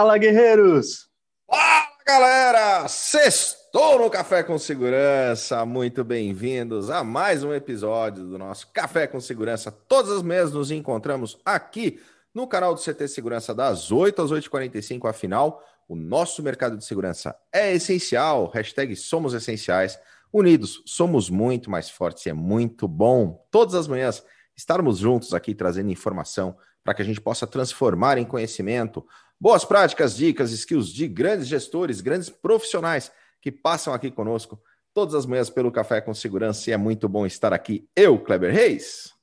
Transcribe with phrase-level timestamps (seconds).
[0.00, 1.10] Fala, guerreiros!
[1.46, 2.88] Fala, galera!
[2.88, 5.66] Sextou no Café com Segurança.
[5.66, 9.70] Muito bem-vindos a mais um episódio do nosso Café com Segurança.
[9.70, 12.00] Todas as manhãs nos encontramos aqui
[12.34, 15.06] no canal do CT Segurança das 8 às 8h45.
[15.06, 18.50] Afinal, o nosso mercado de segurança é essencial.
[18.54, 19.98] Hashtag somos essenciais.
[20.32, 23.46] Unidos, somos muito mais fortes e é muito bom.
[23.50, 24.24] Todas as manhãs
[24.56, 29.04] estarmos juntos aqui trazendo informação para que a gente possa transformar em conhecimento
[29.40, 34.62] boas práticas, dicas, skills de grandes gestores, grandes profissionais que passam aqui conosco
[34.92, 37.88] todas as manhãs pelo Café com Segurança e é muito bom estar aqui.
[37.96, 39.14] Eu, Kleber Reis,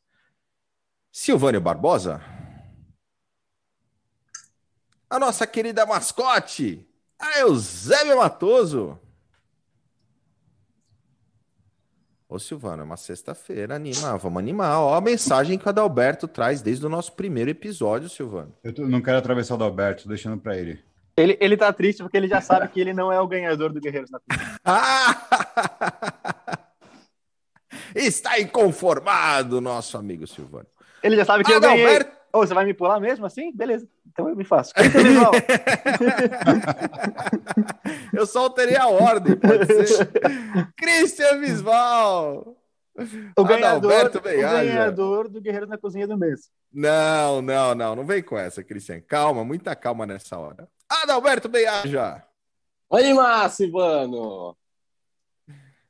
[1.12, 2.22] Silvânio Barbosa,
[5.10, 6.88] a nossa querida mascote,
[7.20, 9.00] a Eusébio Matoso.
[12.30, 14.82] Ô, Silvano, é uma sexta-feira, anima, vamos animar.
[14.82, 18.54] Ó, a mensagem que o Adalberto traz desde o nosso primeiro episódio, Silvano.
[18.62, 20.84] Eu não quero atravessar o Adalberto, tô deixando para ele.
[21.16, 21.38] ele.
[21.40, 24.12] Ele tá triste porque ele já sabe que ele não é o ganhador do Guerreiros
[24.12, 24.20] na
[24.66, 25.16] ah!
[27.96, 30.68] Está inconformado, nosso amigo Silvano.
[31.02, 31.82] Ele já sabe que Adalberto...
[31.82, 32.17] eu ganhei.
[32.34, 33.54] Ô, oh, você vai me pular mesmo assim?
[33.54, 33.88] Beleza.
[34.06, 34.74] Então eu me faço.
[38.14, 40.10] eu só alterei a ordem, pode ser.
[40.76, 42.58] Christian Visval.
[43.38, 46.50] O ganhador, o ganhador do Guerreiro na Cozinha do Mês.
[46.74, 47.96] Não, não, não.
[47.96, 49.00] Não vem com essa, Cristian.
[49.02, 50.68] Calma, muita calma nessa hora.
[50.90, 52.24] Adalberto Beiaja.
[52.90, 54.58] Oi, Márcio, Ivano.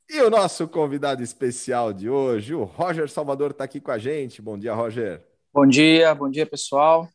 [0.09, 4.41] E o nosso convidado especial de hoje, o Roger Salvador, está aqui com a gente.
[4.41, 5.21] Bom dia, Roger.
[5.57, 7.09] Bom dia, bom dia, pessoal.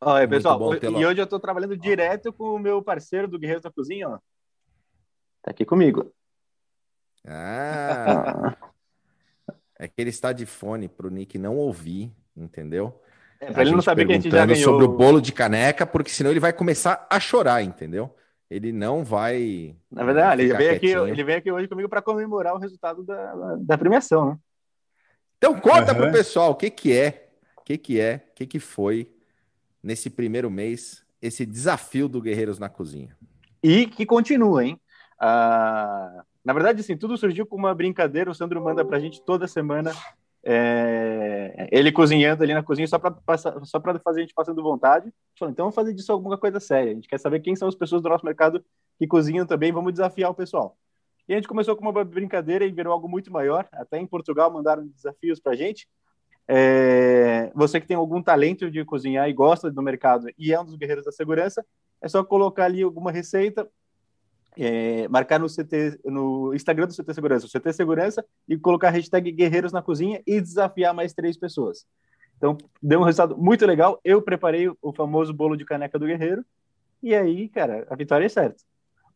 [0.00, 0.74] Oi, pessoal.
[0.74, 4.18] E hoje eu estou trabalhando direto com o meu parceiro do Guerreiro da Cozinha, ó.
[5.40, 6.12] Tá aqui comigo.
[7.24, 8.56] Ah!
[9.78, 13.00] é que ele está de fone para o Nick não ouvir, entendeu?
[13.38, 14.64] É, para ele não saber que a gente já ganhou.
[14.64, 18.12] sobre o bolo de caneca, porque senão ele vai começar a chorar, entendeu?
[18.50, 19.76] Ele não vai.
[19.88, 23.56] Na verdade, ele veio, aqui, ele veio aqui hoje comigo para comemorar o resultado da,
[23.60, 24.38] da premiação, né?
[25.40, 25.98] Então conta uhum.
[25.98, 29.10] pro pessoal o que que é, o que que é, o que que foi
[29.82, 33.16] nesse primeiro mês esse desafio do Guerreiros na Cozinha.
[33.62, 34.78] E que continua, hein?
[35.18, 38.30] Ah, na verdade, assim, tudo surgiu com uma brincadeira.
[38.30, 39.92] O Sandro manda pra gente toda semana
[40.44, 43.16] é, ele cozinhando ali na cozinha só para
[43.64, 45.10] só para fazer a gente passando vontade.
[45.38, 46.92] Falou, então vamos fazer disso alguma coisa séria.
[46.92, 48.62] A gente quer saber quem são as pessoas do nosso mercado
[48.98, 49.72] que cozinham também.
[49.72, 50.76] Vamos desafiar o pessoal.
[51.30, 53.64] E a gente começou com uma brincadeira e virou algo muito maior.
[53.70, 55.86] Até em Portugal mandaram desafios para a gente.
[56.48, 60.64] É, você que tem algum talento de cozinhar e gosta do mercado e é um
[60.64, 61.64] dos guerreiros da segurança,
[62.02, 63.70] é só colocar ali alguma receita,
[64.58, 68.90] é, marcar no, CT, no Instagram do CT Segurança, o CT Segurança, e colocar a
[68.90, 71.86] hashtag Guerreiros na Cozinha e desafiar mais três pessoas.
[72.38, 74.00] Então, deu um resultado muito legal.
[74.02, 76.44] Eu preparei o famoso bolo de caneca do guerreiro.
[77.00, 78.64] E aí, cara, a vitória é certa.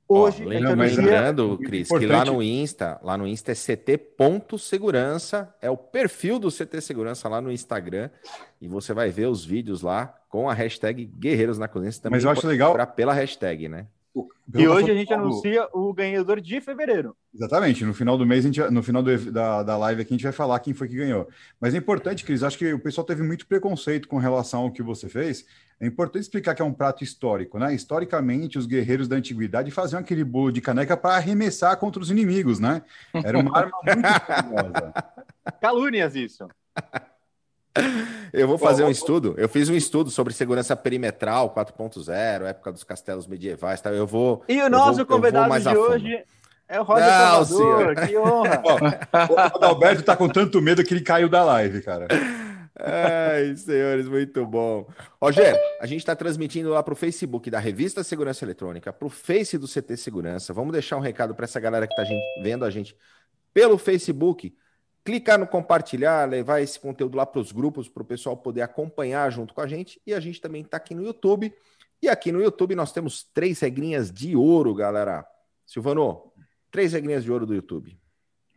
[0.07, 5.79] Hoje, Ó, lembrando, Cris, que lá no Insta, lá no Insta é ct.segurança, é o
[5.79, 8.11] perfil do CT Segurança lá no Instagram,
[8.61, 11.93] e você vai ver os vídeos lá com a hashtag Guerreiros na Cozinha.
[11.93, 13.87] Também Mas eu acho legal pela hashtag, né?
[14.55, 17.17] E hoje a gente anuncia o ganhador de fevereiro.
[17.35, 17.85] Exatamente.
[17.85, 20.23] No final do mês, a gente, no final do, da, da live aqui, a gente
[20.23, 21.29] vai falar quem foi que ganhou.
[21.61, 24.83] Mas é importante, Cris, acho que o pessoal teve muito preconceito com relação ao que
[24.83, 25.45] você fez.
[25.81, 27.75] É importante explicar que é um prato histórico, né?
[27.75, 32.61] Historicamente, os guerreiros da antiguidade faziam aquele bolo de caneca para arremessar contra os inimigos,
[32.61, 32.83] né?
[33.13, 34.95] Era uma arma muito perigosa.
[35.61, 36.47] Calúnias isso.
[38.33, 39.35] Eu vou fazer um estudo.
[39.37, 43.81] Eu fiz um estudo sobre segurança perimetral 4.0, época dos castelos medievais.
[43.81, 43.91] Tá?
[43.91, 44.45] Eu vou.
[44.49, 46.25] E o nosso vou, convidado de hoje
[46.69, 48.07] é o Roger Não, Salvador.
[48.07, 48.63] Que honra!
[49.61, 52.09] o Alberto tá com tanto medo que ele caiu da live, cara.
[52.77, 54.87] Ai, senhores, muito bom.
[55.23, 59.11] Roger, a gente está transmitindo lá para o Facebook da Revista Segurança Eletrônica, para o
[59.11, 60.53] Face do CT Segurança.
[60.53, 62.05] Vamos deixar um recado para essa galera que está
[62.43, 62.97] vendo a gente
[63.53, 64.53] pelo Facebook
[65.05, 69.31] clicar no compartilhar, levar esse conteúdo lá para os grupos, para o pessoal poder acompanhar
[69.31, 70.01] junto com a gente.
[70.07, 71.55] E a gente também está aqui no YouTube.
[72.01, 75.27] E aqui no YouTube nós temos três regrinhas de ouro, galera.
[75.67, 76.33] Silvano,
[76.71, 77.99] três regrinhas de ouro do YouTube.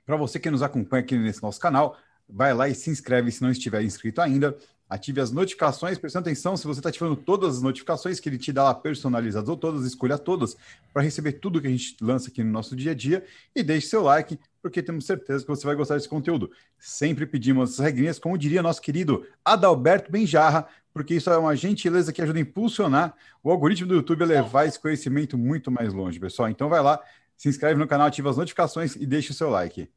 [0.06, 1.98] Para você que nos acompanha aqui nesse nosso canal,
[2.28, 4.58] vai lá e se inscreve se não estiver inscrito ainda.
[4.90, 8.54] Ative as notificações, prestando atenção se você está ativando todas as notificações que ele te
[8.54, 10.56] dá lá personalizadas ou todas, escolha todas
[10.94, 13.88] para receber tudo que a gente lança aqui no nosso dia a dia e deixe
[13.88, 16.52] seu like, porque temos certeza que você vai gostar desse conteúdo.
[16.80, 22.14] Sempre pedimos as regrinhas, como diria nosso querido Adalberto Benjarra, porque isso é uma gentileza
[22.14, 23.14] que ajuda a impulsionar
[23.44, 26.50] o algoritmo do YouTube a levar esse conhecimento muito mais longe, pessoal.
[26.50, 27.00] Então vai lá,
[27.36, 29.90] se inscreve no canal, ativa as notificações e deixe o seu like.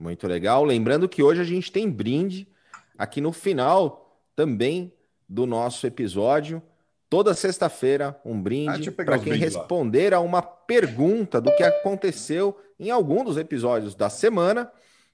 [0.00, 0.64] Muito legal.
[0.64, 2.48] Lembrando que hoje a gente tem brinde
[2.96, 4.07] aqui no final
[4.38, 4.92] também
[5.28, 6.62] do nosso episódio.
[7.10, 9.60] toda sexta-feira um Ah, brinde pegar para quem brindes lá.
[9.62, 14.70] responder a uma pergunta do que aconteceu em algum dos episódios da semana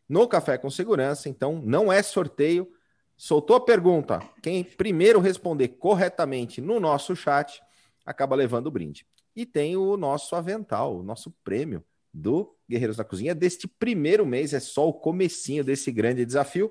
[0.07, 1.29] no Café com Segurança.
[1.31, 2.71] Então, não é sorteio.
[3.17, 4.21] Soltou a pergunta.
[4.43, 7.63] Quem primeiro responder corretamente no nosso chat
[8.05, 9.07] acaba levando o brinde.
[9.35, 11.83] E tem o nosso avental, o nosso prêmio
[12.13, 14.53] do Guerreiros da Cozinha deste primeiro mês.
[14.53, 16.71] É só o comecinho desse grande desafio.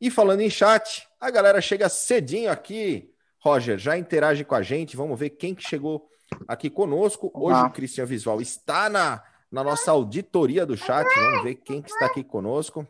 [0.00, 3.10] E falando em chat, a galera chega cedinho aqui.
[3.38, 4.96] Roger, já interage com a gente.
[4.96, 6.08] Vamos ver quem que chegou
[6.48, 7.30] aqui conosco.
[7.34, 7.66] Hoje Olá.
[7.66, 11.06] o Cristian Visual está na, na nossa auditoria do chat.
[11.14, 12.86] Vamos ver quem que está aqui conosco.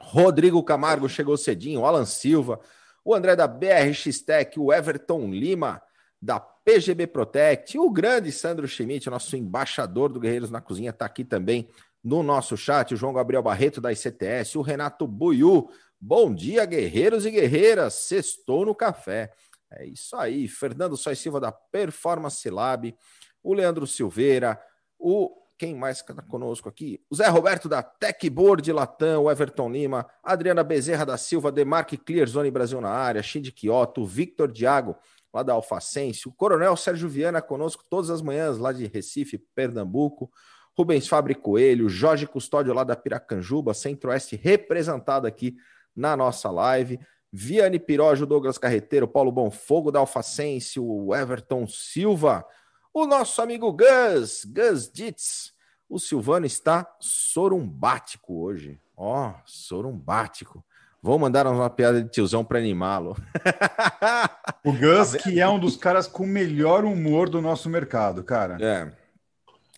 [0.00, 2.60] Rodrigo Camargo chegou cedinho, o Alan Silva,
[3.04, 5.80] o André da BRX Tech, o Everton Lima,
[6.20, 11.24] da PGB Protect, o grande Sandro Schmidt, nosso embaixador do Guerreiros na Cozinha, está aqui
[11.24, 11.68] também
[12.02, 15.68] no nosso chat, o João Gabriel Barreto, da ICTS, o Renato Buiu.
[16.00, 19.32] Bom dia, guerreiros e guerreiras, sextou no café.
[19.70, 22.94] É isso aí, Fernando Sois Silva, da Performance Lab,
[23.42, 24.60] o Leandro Silveira,
[24.98, 27.00] o quem mais está conosco aqui?
[27.08, 32.28] O Zé Roberto da Techboard Latam, o Everton Lima, Adriana Bezerra da Silva, Demarque Clear
[32.28, 34.94] Zone Brasil na área, Shindy Kioto, Victor Diago,
[35.32, 40.30] lá da Alfacense, o Coronel Sérgio Viana conosco todas as manhãs, lá de Recife, Pernambuco,
[40.76, 45.56] Rubens Fabre Coelho, Jorge Custódio lá da Piracanjuba, Centro-Oeste representado aqui
[45.96, 47.00] na nossa live,
[47.32, 52.44] Viane Pirojo, Douglas Carreteiro, Paulo Bonfogo da Alfacense, o Everton Silva,
[52.92, 55.52] o nosso amigo Gus, Gus Ditz.
[55.88, 58.80] O Silvano está sorumbático hoje.
[58.96, 60.64] Ó, sorumbático.
[61.02, 63.16] Vou mandar uma piada de tiozão para animá-lo.
[64.64, 68.58] O Gus, que é um dos caras com o melhor humor do nosso mercado, cara.
[68.60, 68.90] É.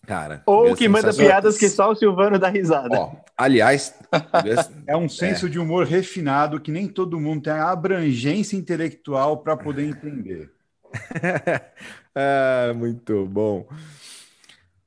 [0.05, 0.41] Cara.
[0.45, 2.97] Ou que manda piadas que só o Silvano dá risada.
[2.97, 3.93] Ó, aliás,
[4.87, 9.55] É um senso de humor refinado que nem todo mundo tem a abrangência intelectual para
[9.55, 10.51] poder entender.
[12.15, 13.67] ah, muito bom.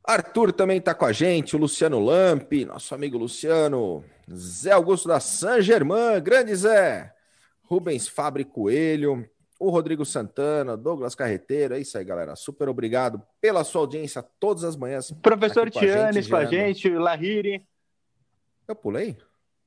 [0.04, 5.20] Arthur também está com a gente, o Luciano Lampi, nosso amigo Luciano, Zé Augusto da
[5.20, 7.12] San Germain, grande Zé,
[7.62, 9.24] Rubens Fabre Coelho,
[9.66, 12.34] o Rodrigo Santana, Douglas Carreteiro, é isso aí, galera.
[12.36, 15.10] Super obrigado pela sua audiência todas as manhãs.
[15.22, 17.66] Professor aqui com a gente, Tianes com a gerando- gente, Lahiri.
[18.66, 19.16] Eu pulei?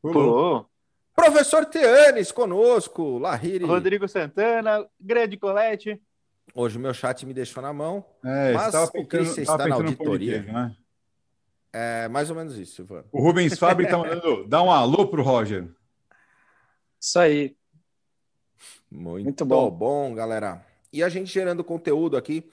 [0.01, 0.69] Pulou.
[1.15, 3.63] Professor Teanes conosco, Lahiri.
[3.65, 6.01] Rodrigo Santana, grande Colete.
[6.53, 8.05] Hoje o meu chat me deixou na mão.
[8.23, 10.41] É, Mas o pensando, Christian tava está na auditoria.
[10.43, 10.75] né?
[11.73, 13.05] É mais ou menos isso, Silvano.
[13.11, 14.45] O Rubens Fabre tá mandando.
[14.47, 15.67] Dá um alô pro Roger.
[16.99, 17.55] Isso aí.
[18.95, 19.69] Muito, Muito bom.
[19.69, 20.15] bom.
[20.15, 20.65] galera.
[20.91, 22.49] E a gente gerando conteúdo aqui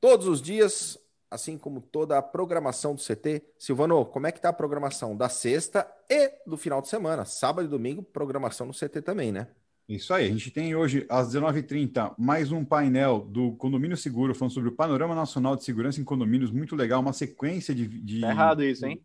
[0.00, 0.98] todos os dias,
[1.30, 3.42] assim como toda a programação do CT.
[3.58, 7.24] Silvano, como é que tá a programação da sexta e do final de semana?
[7.24, 9.48] Sábado e domingo, programação no CT também, né?
[9.86, 14.54] Isso aí, a gente tem hoje, às 19h30, mais um painel do Condomínio Seguro, falando
[14.54, 17.86] sobre o Panorama Nacional de Segurança em Condomínios, muito legal, uma sequência de.
[17.86, 18.22] de...
[18.22, 19.02] Tá errado isso, hein?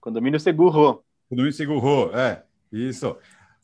[0.00, 1.02] Condomínio Seguro.
[1.28, 3.16] Condomínio Seguro, é, isso.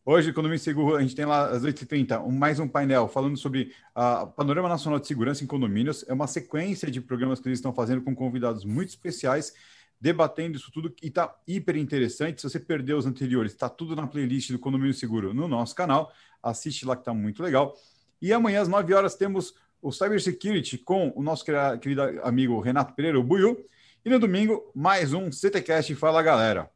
[0.06, 3.72] Hoje, Condomínio Seguro, a gente tem lá às 8h30 um, mais um painel falando sobre
[3.96, 6.04] o Panorama Nacional de Segurança em Condomínios.
[6.06, 9.54] É uma sequência de programas que eles estão fazendo com convidados muito especiais,
[9.98, 12.42] debatendo isso tudo e está hiper interessante.
[12.42, 16.12] Se você perdeu os anteriores, está tudo na playlist do Condomínio Seguro no nosso canal.
[16.42, 17.74] Assiste lá que está muito legal.
[18.20, 21.46] E amanhã, às 9 horas, temos o Cybersecurity com o nosso
[21.80, 23.56] querido amigo Renato Pereira, o Buiu.
[24.04, 26.73] E no domingo, mais um CTCast Fala Galera.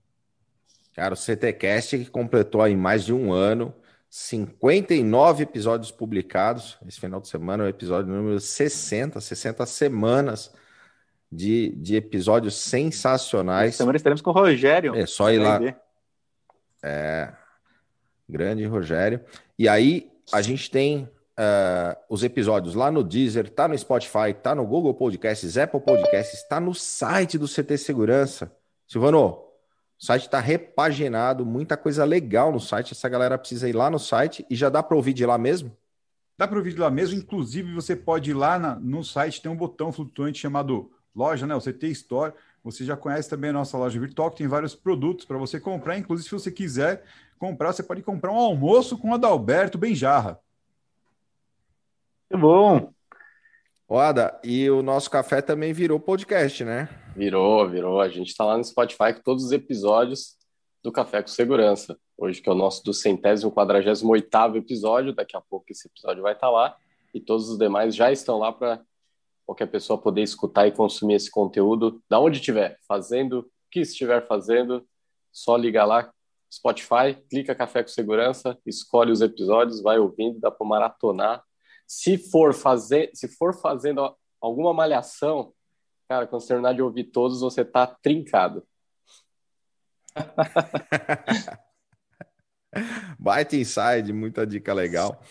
[0.98, 3.72] Cara, o CTCast que completou aí mais de um ano,
[4.10, 6.76] 59 episódios publicados.
[6.88, 10.52] Esse final de semana é o episódio número 60, 60 semanas
[11.30, 13.68] de, de episódios sensacionais.
[13.68, 14.92] Essa semana estaremos com o Rogério.
[14.96, 15.60] É só ir lá.
[16.82, 17.32] É,
[18.28, 19.20] grande Rogério.
[19.56, 21.04] E aí a gente tem
[21.38, 26.40] uh, os episódios lá no Deezer, tá no Spotify, tá no Google Podcasts, Apple Podcasts,
[26.40, 28.50] está no site do CT Segurança.
[28.84, 29.47] Silvano,
[30.00, 32.92] o site está repaginado, muita coisa legal no site.
[32.92, 35.76] Essa galera precisa ir lá no site e já dá para ouvir de lá mesmo?
[36.38, 37.18] Dá para ouvir de lá mesmo.
[37.18, 41.54] Inclusive, você pode ir lá na, no site, tem um botão flutuante chamado loja, né?
[41.56, 42.32] O CT Store.
[42.62, 45.98] Você já conhece também a nossa loja virtual, que tem vários produtos para você comprar.
[45.98, 47.02] Inclusive, se você quiser
[47.36, 50.40] comprar, você pode comprar um almoço com o Adalberto Benjarra.
[52.30, 52.97] Muito bom.
[53.90, 56.90] Oda, e o nosso café também virou podcast, né?
[57.16, 58.02] Virou, virou.
[58.02, 60.36] A gente está lá no Spotify com todos os episódios
[60.84, 61.98] do Café com Segurança.
[62.14, 65.14] Hoje que é o nosso do centésimo, quadragésimo oitavo episódio.
[65.14, 66.76] Daqui a pouco esse episódio vai estar lá.
[67.14, 68.82] E todos os demais já estão lá para
[69.46, 74.26] qualquer pessoa poder escutar e consumir esse conteúdo da onde estiver, fazendo o que estiver
[74.26, 74.86] fazendo.
[75.32, 76.12] Só liga lá,
[76.52, 81.47] Spotify, clica Café com Segurança, escolhe os episódios, vai ouvindo, dá para maratonar
[81.88, 85.54] se for fazer, se for fazendo alguma malhação,
[86.06, 88.62] cara, quando você terminar de ouvir todos, você tá trincado.
[93.18, 95.22] Baita inside, muita dica legal.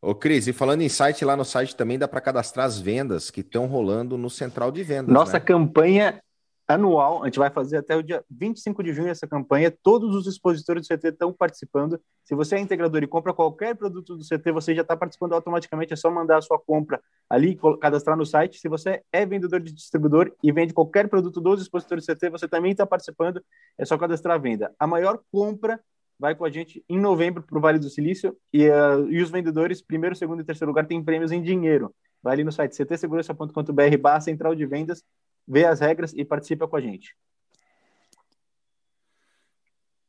[0.00, 3.30] Ô, Cris, e falando em site, lá no site também dá para cadastrar as vendas
[3.30, 5.12] que estão rolando no Central de Vendas.
[5.12, 5.40] Nossa né?
[5.40, 6.22] campanha
[6.66, 9.70] anual, a gente vai fazer até o dia 25 de junho essa campanha.
[9.70, 12.00] Todos os expositores do CT estão participando.
[12.24, 15.92] Se você é integrador e compra qualquer produto do CT, você já está participando automaticamente.
[15.92, 18.58] É só mandar a sua compra ali, cadastrar no site.
[18.58, 22.48] Se você é vendedor de distribuidor e vende qualquer produto dos expositores do CT, você
[22.48, 23.44] também está participando.
[23.76, 24.74] É só cadastrar a venda.
[24.78, 25.78] A maior compra
[26.18, 29.30] vai com a gente em novembro para o Vale do Silício e, uh, e os
[29.30, 31.92] vendedores, primeiro, segundo e terceiro lugar, têm prêmios em dinheiro.
[32.22, 35.04] Vai ali no site ctsegurança.com.br barra central de vendas
[35.46, 37.16] vê as regras e participa com a gente.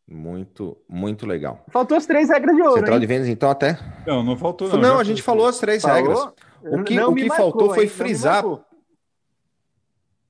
[0.07, 1.65] Muito, muito legal.
[1.71, 2.75] Faltou as três regras de ouro.
[2.75, 3.01] Central hein?
[3.01, 3.79] de vendas, então, até.
[4.05, 4.69] Não, não faltou.
[4.69, 5.97] Não, não a gente falou as três Falou?
[5.97, 6.19] regras.
[6.61, 8.43] O que, Não o que marcou, faltou foi frisar.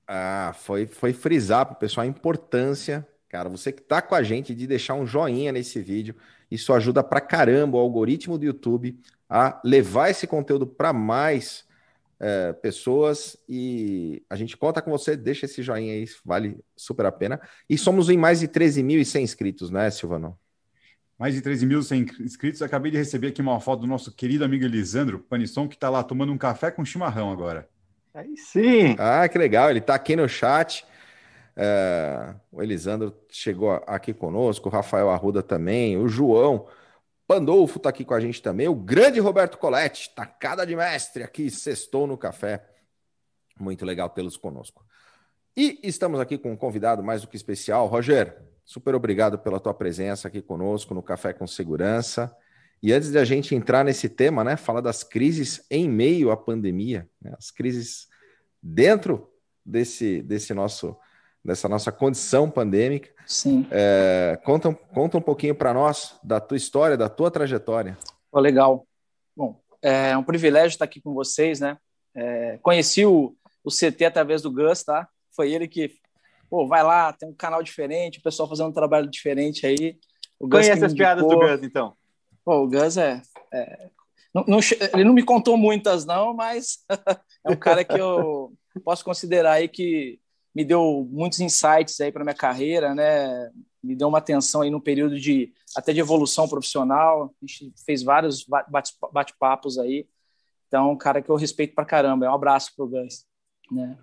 [0.08, 4.22] Ah, foi, foi frisar para o pessoal a importância, cara, você que tá com a
[4.22, 6.16] gente, de deixar um joinha nesse vídeo.
[6.50, 11.66] Isso ajuda pra caramba o algoritmo do YouTube a levar esse conteúdo para mais
[12.20, 15.16] é, pessoas e a gente conta com você.
[15.16, 17.40] Deixa esse joinha aí, vale super a pena.
[17.70, 20.38] E somos em mais de 13.100 inscritos, né, Silvano?
[21.18, 22.62] Mais de 13.100 inscritos.
[22.62, 26.04] Acabei de receber aqui uma foto do nosso querido amigo Elisandro Panisson, que está lá
[26.04, 27.70] tomando um café com chimarrão agora.
[28.14, 28.96] Aí sim.
[28.98, 30.86] Ah, que legal, ele tá aqui no chat.
[31.58, 36.68] É, o Elisandro chegou aqui conosco, o Rafael Arruda também, o João
[37.28, 41.50] Pandolfo tá aqui com a gente também, o grande Roberto Coletti, tacada de mestre aqui,
[41.50, 42.64] sextou no café.
[43.60, 44.86] Muito legal tê-los conosco.
[45.58, 48.38] E estamos aqui com um convidado mais do que especial, Roger.
[48.66, 52.36] Super obrigado pela tua presença aqui conosco no Café com Segurança.
[52.84, 56.38] E antes de a gente entrar nesse tema, né, falar das crises em meio à
[56.38, 58.08] pandemia, né, as crises
[58.62, 59.32] dentro
[59.66, 60.98] desse, desse nosso
[61.46, 63.14] dessa nossa condição pandêmica.
[63.28, 63.68] Sim.
[63.70, 67.96] É, conta, conta um pouquinho para nós da tua história, da tua trajetória.
[68.32, 68.88] Pô, legal.
[69.38, 71.78] Bom, é um privilégio estar aqui com vocês, né?
[72.16, 75.08] É, conheci o, o CT através do Gus, tá?
[75.36, 75.92] Foi ele que,
[76.50, 80.00] pô, vai lá, tem um canal diferente, o pessoal fazendo um trabalho diferente aí.
[80.40, 81.38] O Gus Conhece as piadas do.
[81.38, 81.94] Gus, então.
[82.44, 83.22] Pô, o Gus é.
[83.54, 83.90] é-
[84.34, 84.60] não- não
[84.94, 86.80] ele não me contou muitas, não, mas
[87.46, 88.52] é um cara que eu
[88.84, 90.20] posso considerar aí que
[90.56, 93.52] me deu muitos insights aí para minha carreira, né?
[93.84, 97.34] Me deu uma atenção aí no período de até de evolução profissional.
[97.42, 100.08] A gente fez vários ba- bate- bate-papos aí.
[100.68, 102.26] Então, cara que eu respeito pra caramba.
[102.26, 103.26] Um abraço pro Gus,
[103.72, 103.98] né?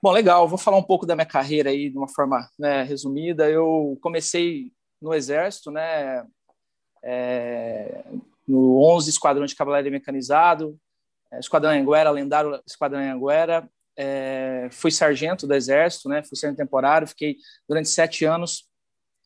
[0.00, 0.48] Bom, legal.
[0.48, 3.50] Vou falar um pouco da minha carreira aí de uma forma né, resumida.
[3.50, 6.24] Eu comecei no Exército, né?
[7.02, 8.04] é,
[8.46, 10.78] no 11 Esquadrão de Cavalaria Mecanizado,
[11.30, 13.68] é, Esquadrão Anguera, lendário Esquadrão Anguera.
[13.96, 16.22] É, fui sargento do Exército, né?
[16.22, 17.36] Fui sargento temporário, fiquei
[17.68, 18.68] durante sete anos.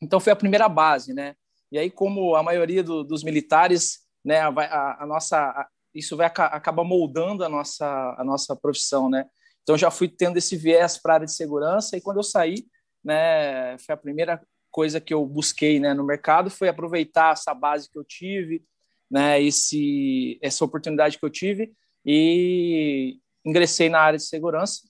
[0.02, 1.34] Então foi a primeira base, né?
[1.72, 4.40] E aí, como a maioria do- dos militares, né?
[4.40, 7.86] A, a- a nossa, a- isso vai aca- acaba moldando a nossa
[8.18, 9.24] a nossa profissão, né?
[9.62, 12.66] Então já fui tendo esse viés para a área de segurança e quando eu saí,
[13.04, 13.76] né?
[13.78, 15.94] Foi a primeira coisa que eu busquei, né?
[15.94, 18.64] No mercado foi aproveitar essa base que eu tive,
[19.10, 19.40] né?
[19.42, 21.72] Esse essa oportunidade que eu tive
[22.04, 24.82] e ingressei na área de segurança.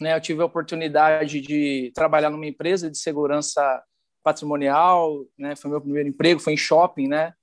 [0.00, 3.82] Né, eu tive a oportunidade de trabalhar numa empresa de segurança
[4.24, 7.34] patrimonial, né, foi meu primeiro emprego, foi em shopping, né,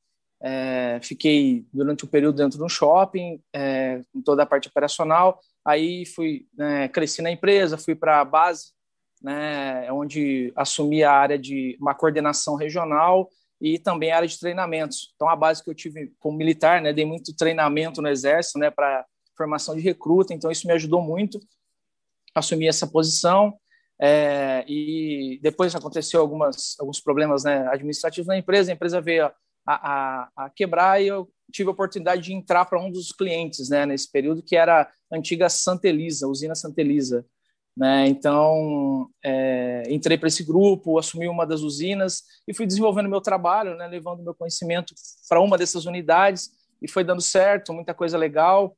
[0.42, 5.40] é, fiquei durante um período dentro de um shopping, é, com toda a parte operacional,
[5.64, 8.72] aí fui, né, cresci na empresa, fui para a base,
[9.22, 13.30] né, onde assumi a área de uma coordenação regional
[13.62, 15.14] e também a área de treinamentos.
[15.16, 18.72] Então, a base que eu tive como militar, né, dei muito treinamento no exército, né,
[18.72, 19.06] para
[19.40, 21.40] formação de recruta, então isso me ajudou muito
[22.36, 23.58] a assumir essa posição.
[24.02, 29.34] É, e depois aconteceu algumas alguns problemas né, administrativos na empresa, a empresa veio a,
[29.66, 33.86] a, a quebrar e eu tive a oportunidade de entrar para um dos clientes né,
[33.86, 37.26] nesse período, que era a antiga Santa Elisa, usina Santa Elisa.
[37.76, 38.08] Né?
[38.08, 43.76] Então, é, entrei para esse grupo, assumi uma das usinas e fui desenvolvendo meu trabalho,
[43.76, 44.94] né, levando meu conhecimento
[45.28, 48.76] para uma dessas unidades e foi dando certo, muita coisa legal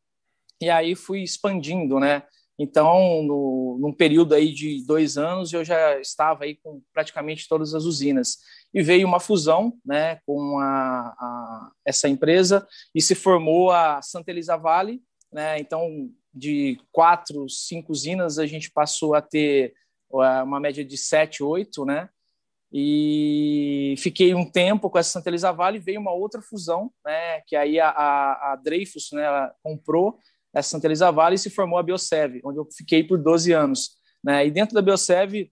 [0.62, 2.24] e aí fui expandindo, né?
[2.60, 7.74] Então, no, num período aí de dois anos, eu já estava aí com praticamente todas
[7.74, 8.38] as usinas.
[8.72, 14.30] E veio uma fusão né, com a, a, essa empresa e se formou a Santa
[14.30, 15.02] Elisa Vale.
[15.32, 15.60] Né?
[15.60, 19.74] Então, de quatro, cinco usinas, a gente passou a ter
[20.10, 22.10] uma média de sete, oito, né?
[22.74, 27.56] e fiquei um tempo com essa Santa Elisa Vale, veio uma outra fusão, né, que
[27.56, 29.26] aí a, a, a Dreyfus né,
[29.62, 30.18] comprou
[30.54, 33.92] essa Santa Elisa Vale e se formou a Biosev, onde eu fiquei por 12 anos.
[34.24, 35.50] Né, e dentro da Biosev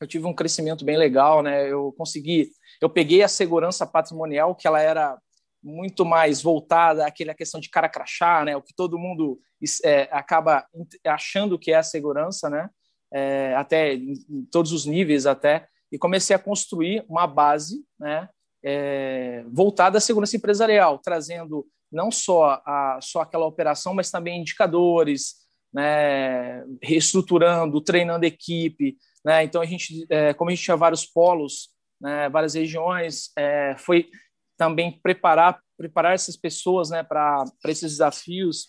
[0.00, 4.66] eu tive um crescimento bem legal, né, eu consegui, eu peguei a segurança patrimonial, que
[4.66, 5.18] ela era
[5.62, 9.38] muito mais voltada àquela questão de cara crachá, né, o que todo mundo
[9.84, 10.66] é, acaba
[11.06, 12.70] achando que é a segurança, né,
[13.12, 14.14] é, até em,
[14.50, 18.28] todos os níveis até, e comecei a construir uma base né,
[18.64, 25.34] é, voltada à segurança empresarial, trazendo não só, a, só aquela operação, mas também indicadores,
[25.72, 28.96] né, reestruturando, treinando equipe.
[29.24, 29.44] Né?
[29.44, 31.70] Então, a gente, é, como a gente tinha vários polos,
[32.00, 34.08] né, várias regiões, é, foi
[34.56, 38.68] também preparar, preparar essas pessoas né, para esses desafios,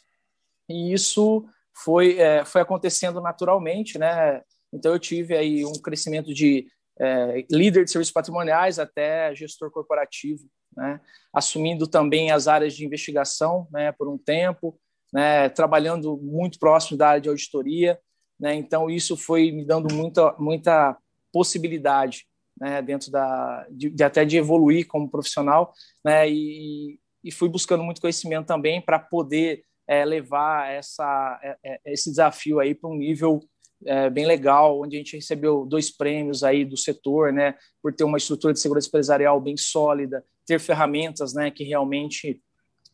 [0.69, 1.45] e isso
[1.83, 3.97] foi, é, foi acontecendo naturalmente.
[3.97, 4.41] Né?
[4.73, 6.67] Então, eu tive aí um crescimento de
[6.99, 10.43] é, líder de serviços patrimoniais até gestor corporativo,
[10.75, 10.99] né?
[11.33, 14.77] assumindo também as áreas de investigação né, por um tempo,
[15.13, 17.99] né, trabalhando muito próximo da área de auditoria.
[18.39, 20.97] Né, então, isso foi me dando muita, muita
[21.31, 22.25] possibilidade
[22.59, 25.73] né, dentro da, de, de, até de evoluir como profissional,
[26.03, 32.09] né, e, e fui buscando muito conhecimento também para poder é, levar essa, é, esse
[32.09, 33.41] desafio aí para um nível
[33.85, 38.03] é, bem legal, onde a gente recebeu dois prêmios aí do setor, né, por ter
[38.03, 42.41] uma estrutura de segurança empresarial bem sólida, ter ferramentas, né, que realmente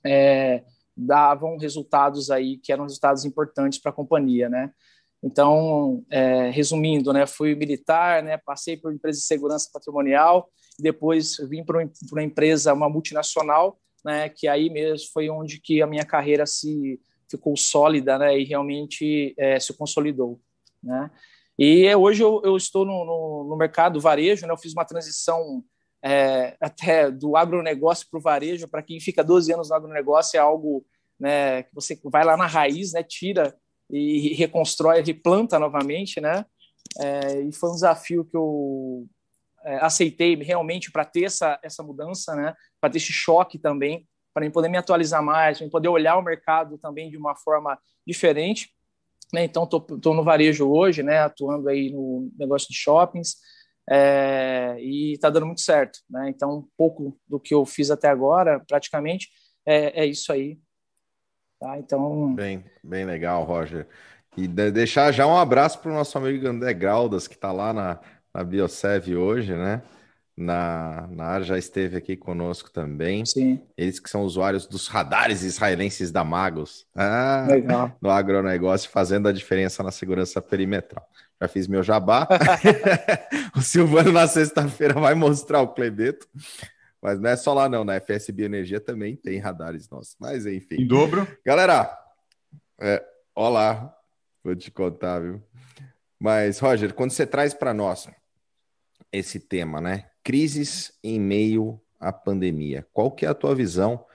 [0.05, 0.63] é,
[0.95, 4.71] davam resultados aí que eram resultados importantes para a companhia, né.
[5.21, 11.63] Então, é, resumindo, né, fui militar, né, passei por empresa de segurança patrimonial, depois vim
[11.63, 16.45] para uma empresa, uma multinacional, né, que aí mesmo foi onde que a minha carreira
[16.45, 20.39] se ficou sólida, né, e realmente é, se consolidou.
[20.87, 21.11] Né?
[21.59, 24.53] E hoje eu, eu estou no, no, no, mercado varejo, né?
[24.53, 25.63] eu fiz uma transição
[26.03, 28.67] é, até do agronegócio para o varejo.
[28.69, 30.85] Para quem fica 12 anos no agronegócio, é algo
[31.19, 33.53] né, que você vai lá na raiz, né, tira
[33.89, 36.21] e reconstrói, replanta novamente.
[36.21, 36.45] Né?
[36.99, 39.05] É, e foi um desafio que eu
[39.65, 42.53] é, aceitei realmente para ter essa, essa mudança, né?
[42.79, 46.77] para ter esse choque também, para poder me atualizar mais, para poder olhar o mercado
[46.77, 48.76] também de uma forma diferente.
[49.33, 49.43] Né?
[49.43, 51.19] Então, estou no varejo hoje, né?
[51.19, 53.35] atuando aí no negócio de shoppings,
[53.89, 55.99] é, e está dando muito certo.
[56.09, 56.29] Né?
[56.29, 59.29] Então, um pouco do que eu fiz até agora, praticamente,
[59.65, 60.59] é, é isso aí.
[61.59, 61.77] Tá?
[61.77, 62.33] Então...
[62.35, 63.87] Bem, bem legal, Roger.
[64.35, 67.73] E de deixar já um abraço para o nosso amigo André Graudas, que está lá
[67.73, 67.99] na,
[68.33, 69.81] na Biosev hoje, né?
[70.37, 73.25] Na, na área, já esteve aqui conosco também.
[73.25, 73.59] Sim.
[73.75, 76.85] Eles que são usuários dos radares israelenses da Magos.
[76.95, 77.97] Ah, Legal.
[77.99, 81.03] No agronegócio, fazendo a diferença na segurança perimetral.
[81.41, 82.27] Já fiz meu jabá.
[83.57, 86.27] o Silvano na sexta-feira vai mostrar o Clebeto.
[87.01, 90.15] Mas não é só lá não, na FS Bioenergia também tem radares nossos.
[90.19, 90.75] Mas enfim.
[90.81, 91.27] Em dobro.
[91.43, 91.89] Galera,
[92.79, 93.91] é, olá,
[94.43, 95.41] vou te contar, viu?
[96.19, 98.07] Mas, Roger, quando você traz para nós
[99.11, 100.09] esse tema, né?
[100.27, 102.85] crises em meio à pandemia.
[102.91, 104.05] Qual que é a tua visão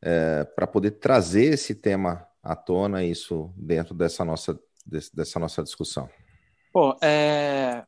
[0.00, 4.56] é, para poder trazer esse tema à tona, isso dentro dessa nossa,
[5.12, 6.08] dessa nossa discussão?
[6.72, 7.82] Bom, é,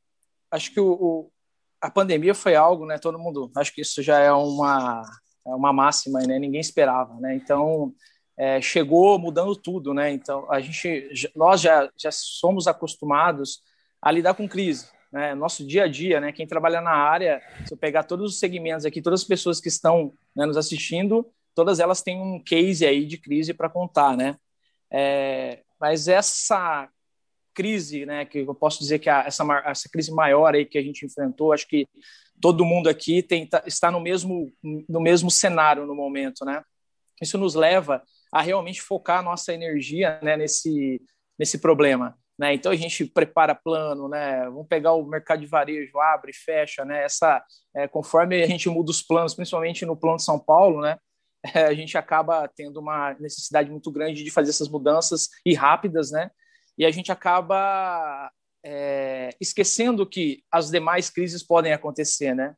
[0.51, 1.33] acho que o, o,
[1.81, 2.99] a pandemia foi algo, né?
[2.99, 5.05] Todo mundo, acho que isso já é uma,
[5.47, 6.37] é uma máxima, né?
[6.37, 7.37] Ninguém esperava, né?
[7.37, 7.95] Então
[8.37, 10.11] é, chegou mudando tudo, né?
[10.11, 13.63] Então a gente, nós já, já somos acostumados
[14.03, 17.73] a lidar com crise, né, nosso dia a dia, né, quem trabalha na área, se
[17.73, 21.81] eu pegar todos os segmentos aqui, todas as pessoas que estão né, nos assistindo, todas
[21.81, 24.37] elas têm um case aí de crise para contar, né?
[24.91, 26.89] É, mas essa
[27.53, 30.83] crise, né, que eu posso dizer que a, essa, essa crise maior aí que a
[30.83, 31.87] gente enfrentou, acho que
[32.41, 36.63] todo mundo aqui tem, tá, está no mesmo, no mesmo cenário no momento, né?
[37.21, 41.03] Isso nos leva a realmente focar a nossa energia né, nesse,
[41.39, 42.17] nesse problema.
[42.39, 42.55] Né?
[42.55, 44.45] Então a gente prepara plano, né?
[44.45, 47.05] Vamos pegar o mercado de varejo, abre, fecha, né?
[47.05, 47.43] Essa,
[47.75, 50.99] é, conforme a gente muda os planos, principalmente no plano de São Paulo, né?
[51.55, 56.11] É, a gente acaba tendo uma necessidade muito grande de fazer essas mudanças e rápidas,
[56.11, 56.33] né?
[56.77, 58.29] E a gente acaba
[58.65, 62.57] é, esquecendo que as demais crises podem acontecer, né?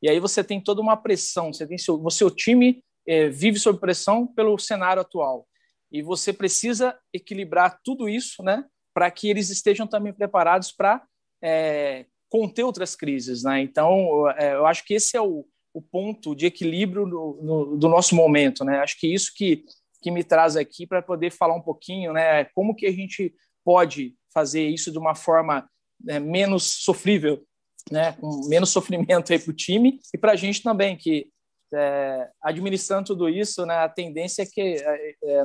[0.00, 3.58] E aí você tem toda uma pressão, você tem seu, o seu time é, vive
[3.58, 5.44] sob pressão pelo cenário atual
[5.90, 8.64] e você precisa equilibrar tudo isso, né?
[8.94, 11.02] Para que eles estejam também preparados para
[11.42, 13.42] é, conter outras crises.
[13.42, 13.62] Né?
[13.62, 17.88] Então, é, eu acho que esse é o, o ponto de equilíbrio no, no, do
[17.88, 18.64] nosso momento.
[18.64, 18.78] Né?
[18.78, 19.64] Acho que isso que,
[20.02, 24.14] que me traz aqui para poder falar um pouquinho né, como que a gente pode
[24.32, 25.68] fazer isso de uma forma
[26.02, 27.44] né, menos sofrível
[27.90, 31.28] né, com menos sofrimento para o time e para a gente também, que
[31.72, 35.44] é, administrando tudo isso, né, a tendência é que, é, é, é,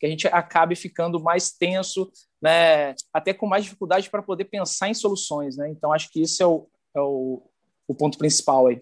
[0.00, 2.10] que a gente acabe ficando mais tenso,
[2.44, 5.56] né, até com mais dificuldade para poder pensar em soluções.
[5.56, 5.70] Né?
[5.70, 7.42] Então, acho que isso é o, é o,
[7.88, 8.78] o ponto principal aí.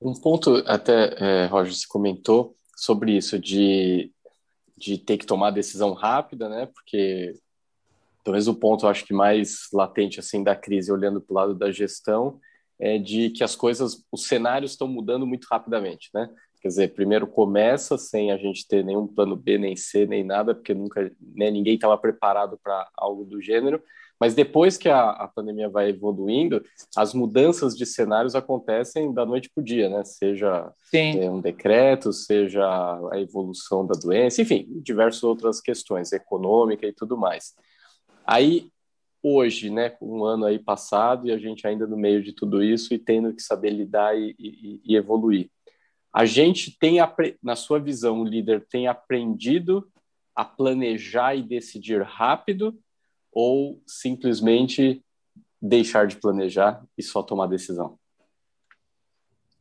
[0.00, 4.10] Um ponto, até, é, Roger, você comentou sobre isso, de,
[4.74, 6.66] de ter que tomar decisão rápida, né?
[6.66, 7.38] Porque
[8.22, 11.54] talvez o ponto, eu acho que mais latente, assim, da crise, olhando para o lado
[11.54, 12.40] da gestão,
[12.78, 16.30] é de que as coisas, os cenários estão mudando muito rapidamente, né?
[16.64, 20.54] Quer dizer, primeiro começa sem a gente ter nenhum plano B, nem C, nem nada,
[20.54, 23.82] porque nunca, né, ninguém estava preparado para algo do gênero.
[24.18, 26.64] Mas depois que a, a, pandemia vai evoluindo,
[26.96, 30.02] as mudanças de cenários acontecem da noite para o dia, né?
[30.06, 32.64] Seja é, um decreto, seja
[33.12, 37.54] a evolução da doença, enfim, diversas outras questões, econômica e tudo mais.
[38.26, 38.70] Aí
[39.22, 42.94] hoje, né, um ano aí passado e a gente ainda no meio de tudo isso
[42.94, 45.50] e tendo que saber lidar e, e, e evoluir.
[46.14, 46.98] A gente tem,
[47.42, 49.90] na sua visão, o líder tem aprendido
[50.32, 52.78] a planejar e decidir rápido
[53.32, 55.04] ou simplesmente
[55.60, 57.98] deixar de planejar e só tomar decisão?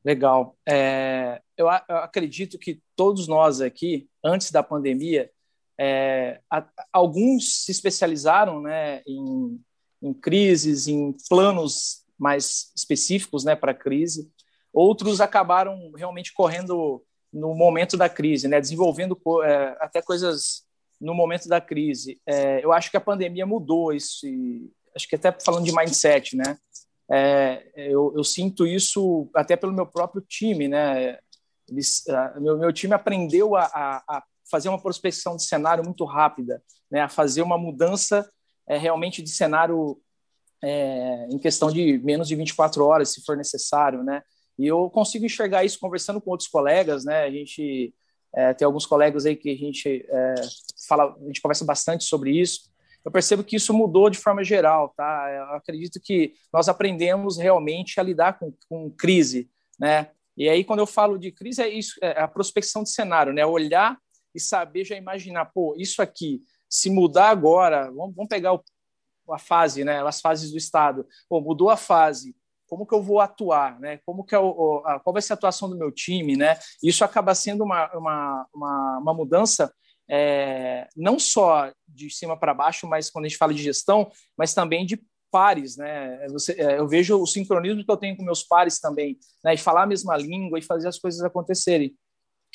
[0.06, 0.56] Legal.
[0.68, 5.32] É, eu, eu, acredito que todos nós aqui, antes da pandemia,
[5.80, 9.60] é, a, alguns se especializaram né, em,
[10.04, 14.32] em crises, em planos mais específicos né, para a crise.
[14.74, 20.64] Outros acabaram realmente correndo no momento da crise, né, desenvolvendo é, até coisas
[21.00, 22.20] no momento da crise.
[22.26, 24.26] É, eu acho que a pandemia mudou isso,
[24.96, 26.58] acho que até falando de mindset, né?
[27.12, 31.20] É, eu, eu, sinto isso até pelo meu próprio time, né?
[31.68, 32.04] Eles,
[32.40, 37.02] meu, meu time aprendeu a, a, a fazer uma prospecção de cenário muito rápida, né,
[37.02, 38.30] a fazer uma mudança
[38.68, 40.00] é, realmente de cenário
[40.64, 44.24] é, em questão de menos de 24 horas, se for necessário, né?
[44.58, 47.24] E eu consigo enxergar isso conversando com outros colegas, né?
[47.24, 47.94] A gente
[48.36, 50.36] é, tem alguns colegas aí que a gente é,
[50.88, 52.72] fala, a gente conversa bastante sobre isso.
[53.04, 55.30] Eu percebo que isso mudou de forma geral, tá?
[55.30, 60.10] Eu acredito que nós aprendemos realmente a lidar com, com crise, né?
[60.36, 63.46] E aí, quando eu falo de crise, é isso, é a prospecção de cenário, né?
[63.46, 63.98] Olhar
[64.34, 68.64] e saber já imaginar, pô, isso aqui, se mudar agora, vamos, vamos pegar o,
[69.32, 72.36] a fase, né, as fases do Estado, pô, mudou a fase,
[72.74, 74.00] como que eu vou atuar, né?
[74.04, 76.58] Como que é o, a, qual vai ser a atuação do meu time, né?
[76.82, 79.72] Isso acaba sendo uma, uma, uma, uma mudança
[80.10, 84.56] é, não só de cima para baixo, mas quando a gente fala de gestão, mas
[84.56, 85.00] também de
[85.32, 86.26] pares, né?
[86.30, 89.54] Você, é, eu vejo o sincronismo que eu tenho com meus pares também, né?
[89.54, 91.96] E falar a mesma língua e fazer as coisas acontecerem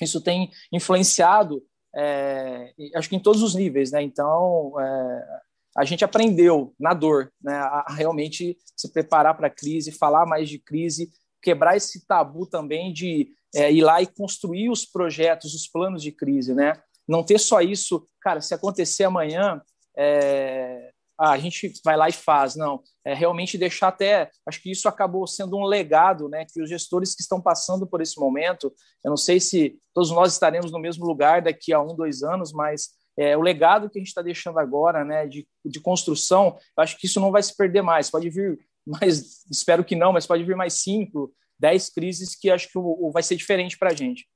[0.04, 1.62] isso tem influenciado,
[1.96, 4.02] é, acho que em todos os níveis, né?
[4.02, 5.40] Então, é,
[5.78, 7.54] a gente aprendeu na dor, né?
[7.54, 11.08] A, realmente se preparar para a crise, falar mais de crise,
[11.40, 16.10] quebrar esse tabu também de é, ir lá e construir os projetos, os planos de
[16.10, 16.72] crise, né?
[17.06, 19.62] Não ter só isso, cara, se acontecer amanhã,
[19.96, 22.56] é, a gente vai lá e faz.
[22.56, 24.30] Não, é realmente deixar até.
[24.46, 26.44] Acho que isso acabou sendo um legado, né?
[26.44, 28.72] Que os gestores que estão passando por esse momento,
[29.04, 32.52] eu não sei se todos nós estaremos no mesmo lugar daqui a um, dois anos,
[32.52, 36.82] mas é, o legado que a gente está deixando agora, né, de, de construção, eu
[36.82, 38.08] acho que isso não vai se perder mais.
[38.10, 42.70] Pode vir mais, espero que não, mas pode vir mais cinco, dez crises que acho
[42.70, 44.26] que o, o vai ser diferente para a gente.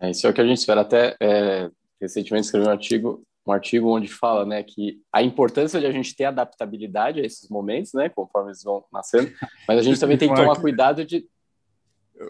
[0.00, 0.80] É, isso é o que a gente espera.
[0.80, 1.70] Até é,
[2.00, 6.14] recentemente escrevi um artigo um artigo onde fala, né, que a importância de a gente
[6.14, 9.32] ter adaptabilidade a esses momentos, né, conforme eles vão nascendo,
[9.66, 11.26] mas a gente também tem que tomar cuidado de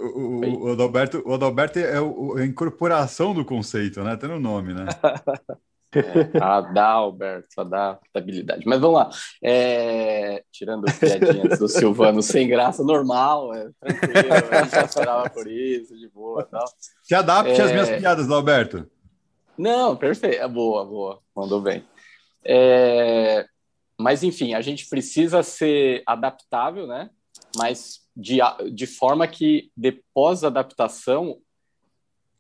[0.01, 4.17] o, o, o, Adalberto, o Adalberto é o, a incorporação do conceito, né?
[4.17, 4.87] Tá no nome, né?
[5.95, 8.63] É, Adalberto, adaptabilidade.
[8.65, 9.11] Mas vamos lá.
[9.43, 15.47] É, tirando piadinhas do Silvano sem graça, normal, é, tranquilo, a gente já esperava por
[15.47, 16.65] isso, de boa tal.
[17.03, 17.63] Se adapte é...
[17.63, 18.91] às minhas piadas, Adalberto.
[19.59, 20.41] Não, perfeito.
[20.41, 21.21] É boa, boa.
[21.37, 21.85] Mandou bem.
[22.43, 23.47] É...
[23.99, 27.11] Mas, enfim, a gente precisa ser adaptável, né?
[27.57, 28.39] Mas de,
[28.73, 31.39] de forma que, depois da adaptação,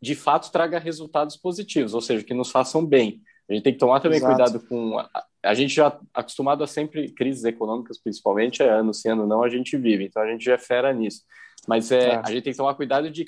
[0.01, 3.23] de fato traga resultados positivos, ou seja, que nos façam bem.
[3.49, 4.35] A gente tem que tomar também Exato.
[4.35, 4.99] cuidado com.
[4.99, 9.43] A, a, gente já acostumado a sempre crises econômicas, principalmente, é ano sim, ano não,
[9.43, 11.23] a gente vive, então a gente já é fera nisso.
[11.67, 13.25] Mas é, a gente tem que tomar cuidado de,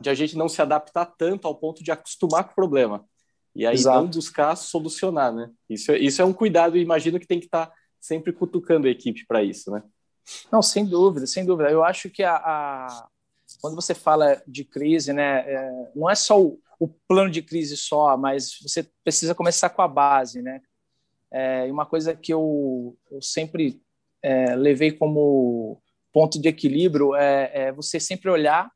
[0.00, 3.04] de a gente não se adaptar tanto ao ponto de acostumar com o problema.
[3.54, 3.98] E aí Exato.
[3.98, 5.50] não buscar solucionar, né?
[5.68, 8.86] Isso, é, isso é um cuidado e imagino que tem que estar tá sempre cutucando
[8.86, 9.82] a equipe para isso, né?
[10.50, 11.70] Não, sem dúvida, sem dúvida.
[11.70, 13.08] Eu acho que a, a
[13.60, 17.76] quando você fala de crise, né, é, não é só o, o, plano de crise
[17.76, 20.60] só, mas você precisa começar com a base, né?
[21.32, 23.80] É, uma coisa que eu, eu sempre
[24.22, 25.80] é, levei como
[26.12, 28.70] ponto de equilíbrio é, é você sempre olhar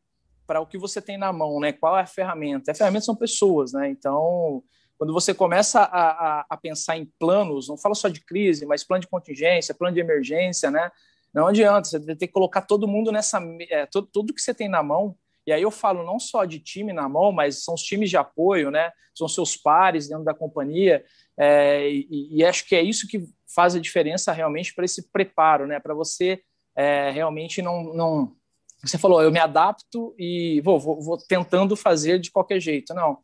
[0.46, 1.72] para o que você tem na mão, né?
[1.72, 2.70] Qual é a ferramenta?
[2.70, 3.88] A ferramenta são pessoas, né?
[3.88, 4.62] Então,
[4.98, 8.84] quando você começa a, a, a, pensar em planos, não falo só de crise, mas
[8.84, 10.90] plano de contingência, plano de emergência, né?
[11.34, 13.40] Não adianta, você ter que colocar todo mundo nessa.
[13.68, 15.16] É, todo, tudo que você tem na mão.
[15.46, 18.16] E aí eu falo não só de time na mão, mas são os times de
[18.16, 18.92] apoio, né?
[19.14, 21.04] São seus pares dentro da companhia.
[21.36, 25.66] É, e, e, acho que é isso que faz a diferença realmente para esse preparo,
[25.66, 25.80] né?
[25.80, 26.40] Para você
[26.76, 28.36] é, realmente não, não.
[28.82, 32.94] Você falou, eu me adapto e vou, vou, vou tentando fazer de qualquer jeito.
[32.94, 33.18] Não.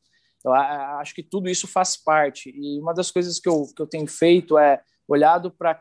[0.44, 2.50] Eu acho que tudo isso faz parte.
[2.50, 5.80] E uma das coisas que eu, que eu tenho feito é olhado para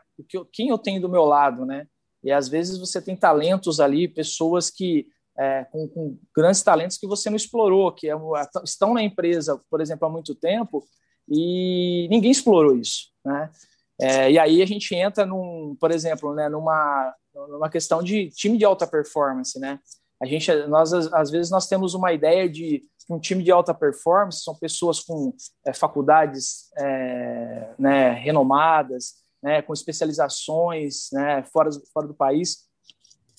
[0.52, 1.86] quem eu tenho do meu lado, né?
[2.22, 5.06] E às vezes você tem talentos ali, pessoas que
[5.38, 8.14] é, com, com, grandes talentos que você não explorou, que é,
[8.64, 10.84] estão na empresa, por exemplo, há muito tempo
[11.28, 13.50] e ninguém explorou isso, né?
[14.00, 18.56] É, e aí a gente entra num, por exemplo, né, numa, numa questão de time
[18.56, 19.78] de alta performance, né?
[20.20, 24.42] A gente, nós às vezes nós temos uma ideia de um time de alta performance
[24.42, 25.34] são pessoas com
[25.66, 32.68] é, faculdades é, né, renomadas, né, com especializações né, fora, fora do país.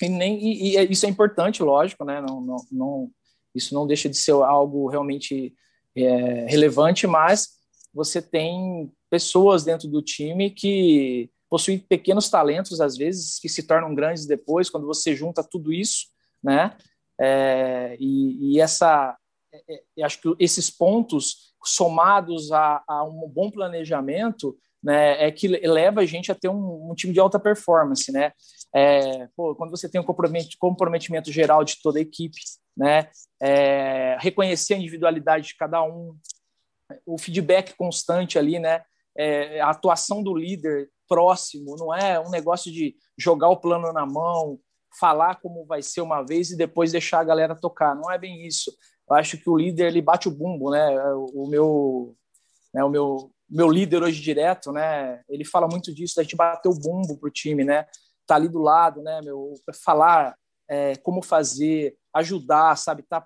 [0.01, 3.11] E, nem, e, e, isso é importante, lógico, né, não, não, não,
[3.53, 5.53] isso não deixa de ser algo realmente
[5.95, 7.49] é, relevante, mas
[7.93, 13.93] você tem pessoas dentro do time que possuem pequenos talentos, às vezes, que se tornam
[13.93, 16.07] grandes depois, quando você junta tudo isso,
[16.41, 16.77] né?
[17.19, 19.17] É, e, e, essa,
[19.53, 25.47] é, é acho que esses pontos somados a, a, um bom planejamento, né, é que
[25.47, 28.31] leva a gente a ter um, um time de alta performance, né?
[28.73, 30.05] É, pô, quando você tem um
[30.59, 32.39] comprometimento, geral de toda a equipe,
[32.75, 33.09] né?
[33.39, 36.15] É, reconhecer a individualidade de cada um,
[37.05, 38.81] o feedback constante ali, né?
[39.15, 44.05] É, a atuação do líder próximo, não é um negócio de jogar o plano na
[44.05, 44.57] mão,
[44.99, 47.95] falar como vai ser uma vez e depois deixar a galera tocar.
[47.95, 48.71] Não é bem isso.
[49.09, 50.87] Eu acho que o líder ele bate o bumbo, né?
[51.33, 52.15] O meu,
[52.73, 55.21] né, o meu, meu líder hoje direto, né?
[55.27, 57.85] Ele fala muito disso, a gente bater o bumbo pro time, né?
[58.25, 59.21] Tá ali do lado, né?
[59.21, 60.35] Meu, falar
[60.69, 63.03] é, como fazer, ajudar, sabe?
[63.03, 63.25] Tá,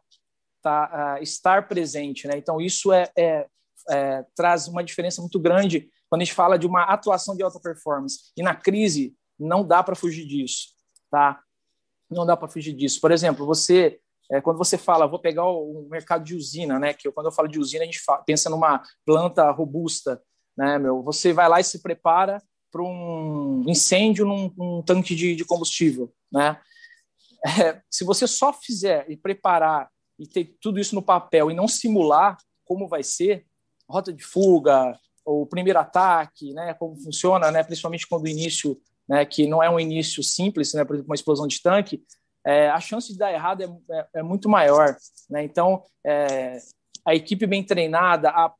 [0.63, 2.37] tá, uh, estar presente, né?
[2.37, 3.45] Então isso é, é,
[3.91, 7.59] é, traz uma diferença muito grande quando a gente fala de uma atuação de alta
[7.59, 8.31] performance.
[8.35, 10.69] E na crise não dá para fugir disso,
[11.11, 11.39] tá?
[12.09, 12.99] Não dá para fugir disso.
[12.99, 13.99] Por exemplo, você
[14.31, 16.93] é, quando você fala, vou pegar o, mercado de usina, né?
[16.93, 20.21] Que eu, quando eu falo de usina, a gente fala, pensa numa planta robusta,
[20.57, 20.79] né?
[20.79, 25.45] Meu, você vai lá e se prepara para um incêndio num, num tanque de, de,
[25.45, 26.59] combustível, né?
[27.45, 31.67] É, se você só fizer e preparar e ter tudo isso no papel e não
[31.67, 33.45] simular como vai ser,
[33.87, 36.73] rota de fuga, o primeiro ataque, né?
[36.73, 37.63] Como funciona, né?
[37.63, 39.23] Principalmente quando o início, né?
[39.25, 40.83] Que não é um início simples, né?
[40.83, 42.03] Por exemplo, uma explosão de tanque
[42.45, 44.95] é, a chance de dar errado é, é, é muito maior.
[45.29, 45.43] Né?
[45.43, 46.57] Então, é,
[47.05, 48.53] a equipe bem treinada, a,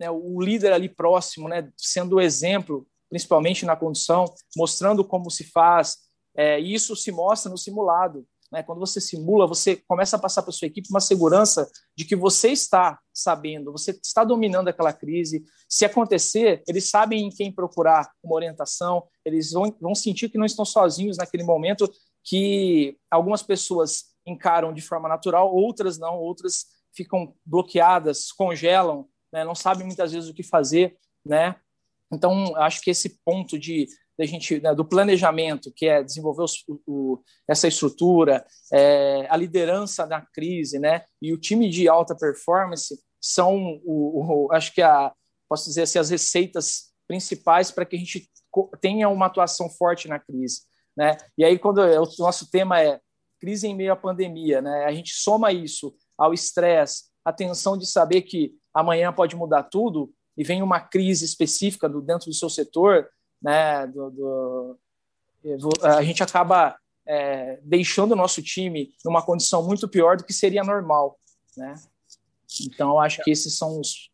[0.00, 4.24] né, o líder ali próximo, né, sendo o exemplo, principalmente na condução,
[4.56, 5.98] mostrando como se faz,
[6.36, 8.26] é, isso se mostra no simulado.
[8.50, 8.62] Né?
[8.62, 12.48] Quando você simula, você começa a passar para sua equipe uma segurança de que você
[12.48, 15.44] está sabendo, você está dominando aquela crise.
[15.68, 20.46] Se acontecer, eles sabem em quem procurar uma orientação, eles vão, vão sentir que não
[20.46, 21.90] estão sozinhos naquele momento
[22.24, 29.54] que algumas pessoas encaram de forma natural, outras não, outras ficam bloqueadas, congelam, né, não
[29.54, 31.56] sabem muitas vezes o que fazer, né?
[32.12, 33.86] Então, acho que esse ponto de,
[34.18, 40.06] de gente né, do planejamento, que é desenvolver o, o, essa estrutura, é, a liderança
[40.06, 45.12] na crise, né, e o time de alta performance são, o, acho que a,
[45.48, 48.30] posso dizer assim, as receitas principais para que a gente
[48.80, 50.62] tenha uma atuação forte na crise.
[50.98, 51.16] Né?
[51.38, 53.00] E aí, quando o nosso tema é
[53.40, 54.84] crise em meio à pandemia, né?
[54.84, 60.12] a gente soma isso ao estresse, a tensão de saber que amanhã pode mudar tudo
[60.36, 63.08] e vem uma crise específica do, dentro do seu setor,
[63.40, 63.86] né?
[63.86, 64.78] do, do
[65.84, 70.64] a gente acaba é, deixando o nosso time numa condição muito pior do que seria
[70.64, 71.16] normal.
[71.56, 71.76] Né?
[72.62, 74.07] Então, acho que esses são os,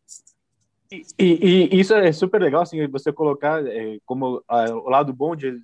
[0.91, 5.35] e, e, isso é super legal, assim, você colocar é, como a, o lado bom
[5.35, 5.59] de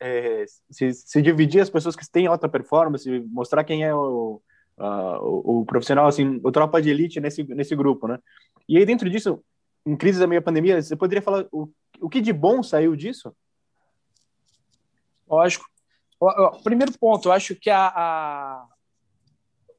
[0.00, 4.40] é, se, se, dividir as pessoas que têm alta performance, mostrar quem é o,
[4.76, 8.18] a, o, o, profissional, assim, o tropa de elite nesse, nesse grupo, né?
[8.68, 9.40] E aí, dentro disso,
[9.86, 11.68] em crise da meia pandemia, você poderia falar o,
[12.00, 13.34] o que de bom saiu disso?
[15.28, 15.66] Lógico.
[16.18, 18.66] O, o primeiro ponto, eu acho que a, a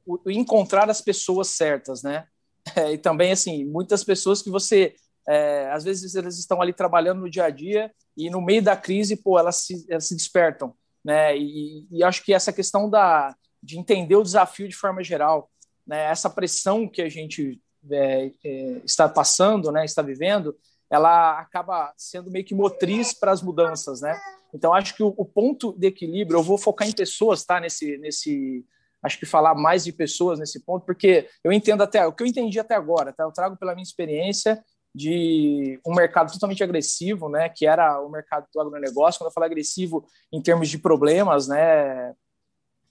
[0.06, 2.26] o, encontrar as pessoas certas, né?
[2.74, 4.94] É, e também, assim, muitas pessoas que você
[5.28, 8.76] é, às vezes eles estão ali trabalhando no dia a dia e no meio da
[8.76, 10.74] crise, pô, elas se, elas se despertam,
[11.04, 11.36] né?
[11.36, 15.50] E, e acho que essa questão da, de entender o desafio de forma geral,
[15.86, 16.04] né?
[16.04, 19.84] Essa pressão que a gente é, é, está passando, né?
[19.84, 20.56] Está vivendo,
[20.88, 24.18] ela acaba sendo meio que motriz para as mudanças, né?
[24.54, 27.58] Então acho que o, o, ponto de equilíbrio, eu vou focar em pessoas, tá?
[27.58, 28.64] Nesse, nesse,
[29.06, 32.26] acho que falar mais de pessoas nesse ponto, porque eu entendo até o que eu
[32.26, 33.24] entendi até agora, tá?
[33.24, 34.62] Eu trago pela minha experiência
[34.94, 39.18] de um mercado totalmente agressivo, né, que era o mercado do agronegócio.
[39.18, 42.14] Quando eu falo agressivo em termos de problemas, né,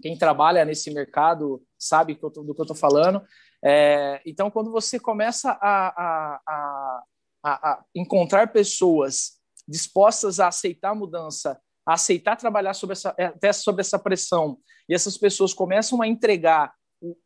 [0.02, 3.24] quem trabalha nesse mercado sabe do que eu estou falando.
[3.64, 7.04] É, então, quando você começa a, a, a,
[7.44, 13.82] a, encontrar pessoas dispostas a aceitar a mudança, a aceitar trabalhar sobre essa, até sobre
[13.82, 14.58] essa pressão,
[14.90, 16.74] e essas pessoas começam a entregar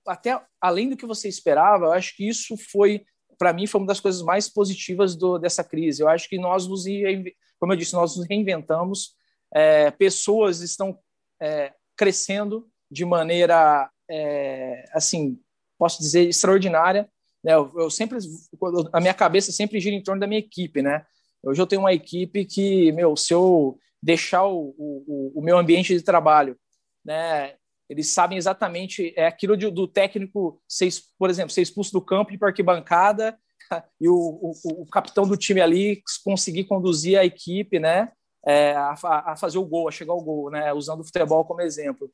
[0.07, 3.05] até além do que você esperava, eu acho que isso foi
[3.37, 6.03] para mim, foi uma das coisas mais positivas do, dessa crise.
[6.03, 6.83] Eu acho que nós nos,
[7.57, 9.15] como eu disse, nós nos reinventamos,
[9.53, 10.99] é, pessoas estão
[11.41, 15.39] é, crescendo de maneira, é, assim,
[15.77, 17.09] posso dizer, extraordinária.
[17.41, 17.53] Né?
[17.53, 18.17] Eu, eu, sempre,
[18.91, 21.05] a minha cabeça sempre gira em torno da minha equipe, né?
[21.41, 25.93] Hoje eu tenho uma equipe que, meu, se eu deixar o, o, o meu ambiente
[25.93, 26.57] de trabalho,
[27.03, 27.55] né,
[27.89, 32.31] eles sabem exatamente é aquilo de, do técnico, ser, por exemplo, ser expulso do campo
[32.33, 33.37] e para arquibancada
[33.99, 38.11] e o, o, o, capitão do time ali conseguir conduzir a equipe, né,
[38.45, 41.61] é, a, a, fazer o gol, a chegar ao gol, né, usando o futebol como
[41.61, 42.11] exemplo.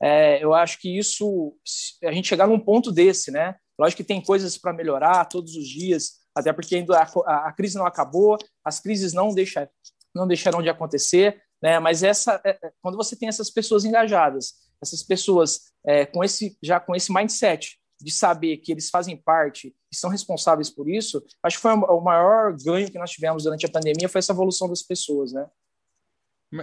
[0.00, 1.56] É, eu acho que isso,
[2.04, 5.66] a gente chegar num ponto desse, né, lógico que tem coisas para melhorar todos os
[5.66, 9.66] dias, até porque ainda a, a, crise não acabou, as crises não deixam,
[10.14, 14.68] não deixarão de acontecer, né, mas essa, é, é, quando você tem essas pessoas engajadas
[14.80, 19.74] essas pessoas é, com esse já com esse mindset de saber que eles fazem parte
[19.90, 23.66] e são responsáveis por isso, acho que foi o maior ganho que nós tivemos durante
[23.66, 25.46] a pandemia foi essa evolução das pessoas, né?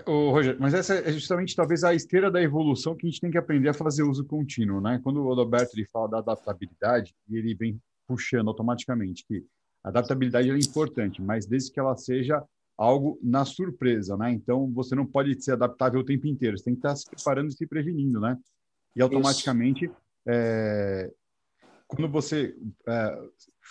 [0.08, 3.30] Ô, Roger, mas essa é justamente talvez a esteira da evolução que a gente tem
[3.30, 5.00] que aprender a fazer uso contínuo, né?
[5.04, 9.46] Quando o Roberto ele fala da adaptabilidade, ele vem puxando automaticamente que
[9.84, 12.42] a adaptabilidade é importante, mas desde que ela seja
[12.78, 14.32] algo na surpresa, né?
[14.32, 17.50] Então você não pode ser adaptável o tempo inteiro, você tem que estar se preparando
[17.50, 18.38] e se prevenindo, né?
[18.96, 19.92] E automaticamente,
[20.28, 21.12] é,
[21.88, 22.56] quando você
[22.88, 23.20] é,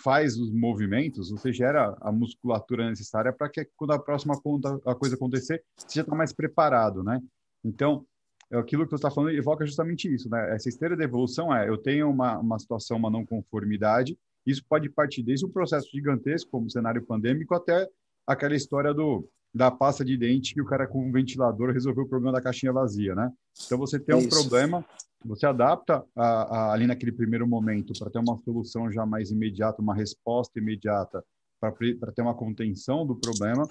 [0.02, 4.94] faz os movimentos, você gera a musculatura necessária para que quando a próxima conta, a
[4.94, 7.20] coisa acontecer, você já está mais preparado, né?
[7.64, 8.06] Então,
[8.50, 10.54] é aquilo que você está falando evoca justamente isso, né?
[10.54, 14.88] Essa esteira de evolução é, eu tenho uma, uma situação, uma não conformidade, isso pode
[14.90, 17.88] partir desde um processo gigantesco, como o cenário pandêmico, até
[18.26, 22.08] aquela história do da pasta de dente que o cara com um ventilador resolveu o
[22.08, 23.32] problema da caixinha vazia, né?
[23.64, 24.28] Então você tem um Isso.
[24.28, 24.84] problema,
[25.24, 29.80] você adapta a, a, ali naquele primeiro momento para ter uma solução já mais imediata,
[29.80, 31.24] uma resposta imediata
[31.60, 33.64] para ter uma contenção do problema,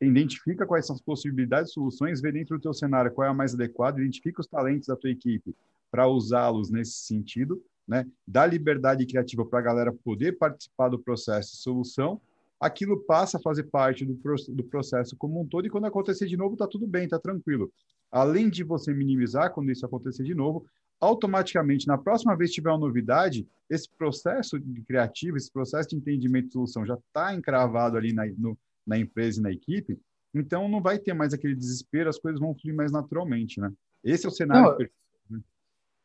[0.00, 3.54] identifica quais são as possibilidades, soluções, vê dentro do teu cenário qual é a mais
[3.54, 5.56] adequada, identifica os talentos da tua equipe
[5.90, 8.06] para usá-los nesse sentido, né?
[8.26, 12.20] Dá liberdade criativa para a galera poder participar do processo de solução
[12.62, 16.36] aquilo passa a fazer parte do, do processo como um todo, e quando acontecer de
[16.36, 17.72] novo, está tudo bem, está tranquilo.
[18.08, 20.64] Além de você minimizar quando isso acontecer de novo,
[21.00, 26.46] automaticamente, na próxima vez que tiver uma novidade, esse processo criativo, esse processo de entendimento
[26.46, 29.98] de solução já está encravado ali na, no, na empresa e na equipe,
[30.32, 33.72] então não vai ter mais aquele desespero, as coisas vão fluir mais naturalmente, né?
[34.04, 34.94] Esse é o cenário não, perfeito.
[35.28, 35.40] Né?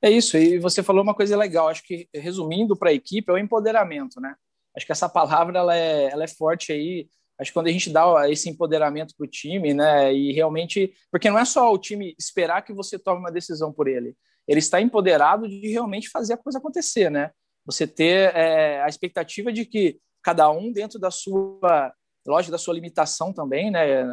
[0.02, 3.34] É isso, e você falou uma coisa legal, acho que resumindo para a equipe é
[3.34, 4.36] o empoderamento, né?
[4.78, 7.10] Acho que essa palavra ela é, ela é forte aí.
[7.40, 11.30] Acho que quando a gente dá esse empoderamento para o time, né, e realmente, porque
[11.30, 14.16] não é só o time esperar que você tome uma decisão por ele,
[14.48, 17.32] ele está empoderado de realmente fazer a coisa acontecer, né?
[17.66, 21.94] Você ter é, a expectativa de que cada um dentro da sua
[22.28, 24.04] lógico da sua limitação também, né?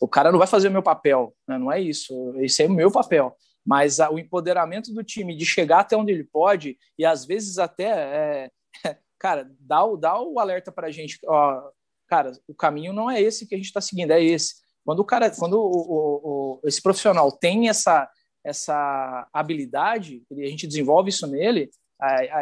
[0.00, 1.58] O cara não vai fazer o meu papel, né?
[1.58, 2.32] não é isso.
[2.38, 3.36] Esse é o meu papel.
[3.64, 7.58] Mas a, o empoderamento do time de chegar até onde ele pode e às vezes
[7.58, 8.50] até é,
[9.18, 11.70] cara, dá o, dá o alerta para a gente, ó,
[12.06, 14.54] cara, o caminho não é esse que a gente está seguindo, é esse.
[14.84, 18.08] Quando o cara, quando o, o, o, esse profissional tem essa,
[18.44, 21.70] essa habilidade, a gente desenvolve isso nele,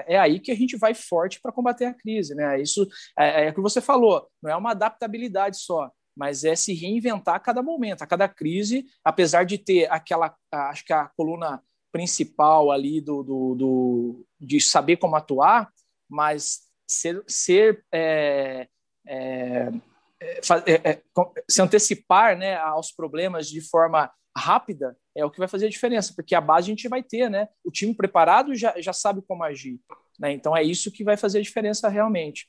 [0.07, 2.61] é, aí que a gente vai forte para combater a crise, né?
[2.61, 2.87] Isso
[3.18, 7.37] é, é o que você falou, não é uma adaptabilidade só, mas é se reinventar
[7.37, 11.62] a cada momento, a cada crise, apesar de ter aquela, acho que a coluna
[11.93, 15.70] principal ali do, do, do de saber como atuar,
[16.09, 18.69] mas ser, ser é,
[19.07, 19.71] é,
[20.21, 21.03] é, é
[21.49, 26.13] se antecipar né, aos problemas de forma rápida é o que vai fazer a diferença,
[26.15, 27.49] porque a base a gente vai ter, né?
[27.65, 29.79] O time preparado já, já sabe como agir.
[30.19, 30.33] Né?
[30.33, 32.49] Então é isso que vai fazer a diferença realmente.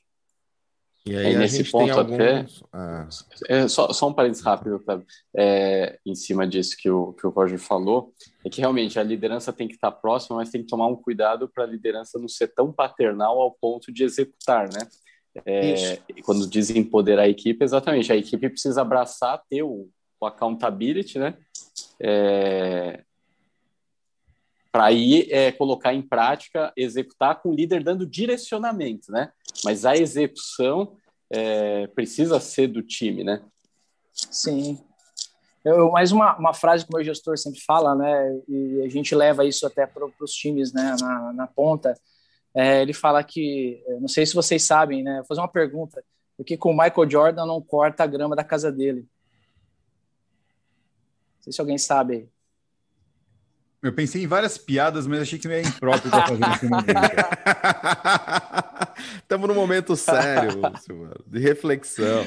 [1.06, 2.14] E aí, aí nesse ponto alguns...
[2.14, 2.46] até.
[2.72, 3.08] Ah.
[3.48, 4.84] É, só, só um parênteses rápido,
[5.36, 8.12] é, em cima disso que o, que o Roger falou,
[8.46, 11.48] é que realmente a liderança tem que estar próxima, mas tem que tomar um cuidado
[11.48, 14.86] para a liderança não ser tão paternal ao ponto de executar, né?
[15.44, 19.90] É, quando diz empoderar a equipe, exatamente, a equipe precisa abraçar, ter o,
[20.20, 21.36] o accountability, né?
[22.00, 23.02] É,
[24.70, 29.32] para aí é, colocar em prática, executar com o líder dando direcionamento, né?
[29.64, 30.96] Mas a execução
[31.30, 33.42] é, precisa ser do time, né?
[34.12, 34.78] Sim.
[35.66, 38.40] Eu, mais uma, uma frase que o meu gestor sempre fala, né?
[38.48, 40.94] E a gente leva isso até para os times, né?
[41.00, 41.98] Na, na ponta.
[42.54, 45.16] É, ele fala que, não sei se vocês sabem, né?
[45.16, 46.04] Vou fazer uma pergunta.
[46.36, 49.00] Por que com o Michael Jordan não corta a grama da casa dele?
[51.36, 52.28] Não sei se alguém sabe
[53.86, 56.94] eu pensei em várias piadas, mas achei que não é impróprio para fazer nesse momento.
[59.22, 62.26] Estamos num momento sério, Lúcio, de reflexão.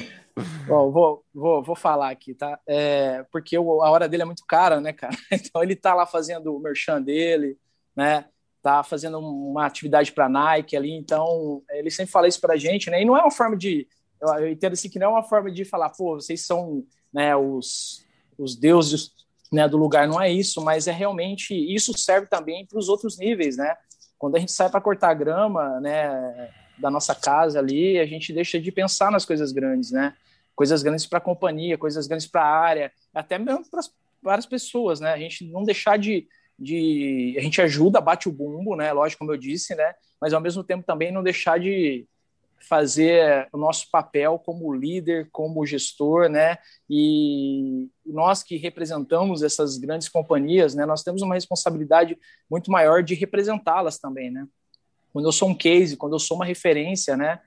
[0.66, 2.58] Bom, vou, vou, vou falar aqui, tá?
[2.66, 5.16] É, porque a hora dele é muito cara, né, cara?
[5.32, 7.56] Então ele tá lá fazendo o merchan dele,
[7.94, 8.26] né?
[8.62, 12.90] Tá fazendo uma atividade para Nike ali, então ele sempre fala isso para a gente,
[12.90, 13.02] né?
[13.02, 13.88] E não é uma forma de,
[14.20, 18.04] eu entendo assim que não é uma forma de falar, pô, vocês são, né, os,
[18.38, 19.12] os deuses
[19.50, 23.18] né, do lugar não é isso, mas é realmente isso serve também para os outros
[23.18, 23.76] níveis, né?
[24.18, 28.60] Quando a gente sai para cortar grama, né, da nossa casa ali, a gente deixa
[28.60, 30.14] de pensar nas coisas grandes, né?
[30.60, 33.80] Coisas grandes para a companhia, coisas grandes para a área, até mesmo para
[34.22, 35.10] várias pessoas, né?
[35.10, 38.92] A gente não deixar de, de a gente ajuda, bate o bumbo, né?
[38.92, 39.94] Lógico, como eu disse, né?
[40.20, 42.06] Mas ao mesmo tempo também não deixar de
[42.68, 46.58] fazer o nosso papel como líder, como gestor, né?
[46.90, 50.84] E nós que representamos essas grandes companhias, né?
[50.84, 52.18] Nós temos uma responsabilidade
[52.50, 54.46] muito maior de representá-las também, né?
[55.10, 57.40] Quando eu sou um case, quando eu sou uma referência, né?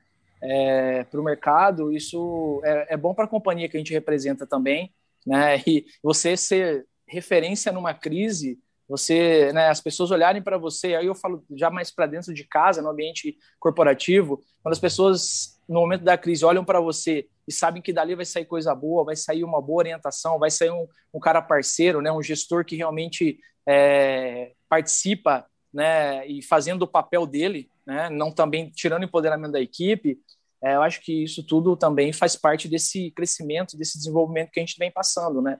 [0.46, 4.46] É, para o mercado, isso é, é bom para a companhia que a gente representa
[4.46, 4.94] também,
[5.26, 5.62] né?
[5.66, 11.16] E você ser referência numa crise você, né, as pessoas olharem para você, aí eu
[11.16, 16.04] falo já mais para dentro de casa, no ambiente corporativo, quando as pessoas no momento
[16.04, 19.44] da crise olham para você e sabem que dali vai sair coisa boa, vai sair
[19.44, 24.52] uma boa orientação, vai sair um, um cara parceiro, né, um gestor que realmente é,
[24.68, 30.20] participa, né, e fazendo o papel dele, né, não também tirando o empoderamento da equipe,
[30.64, 34.64] é, eu acho que isso tudo também faz parte desse crescimento, desse desenvolvimento que a
[34.66, 35.60] gente vem passando, né.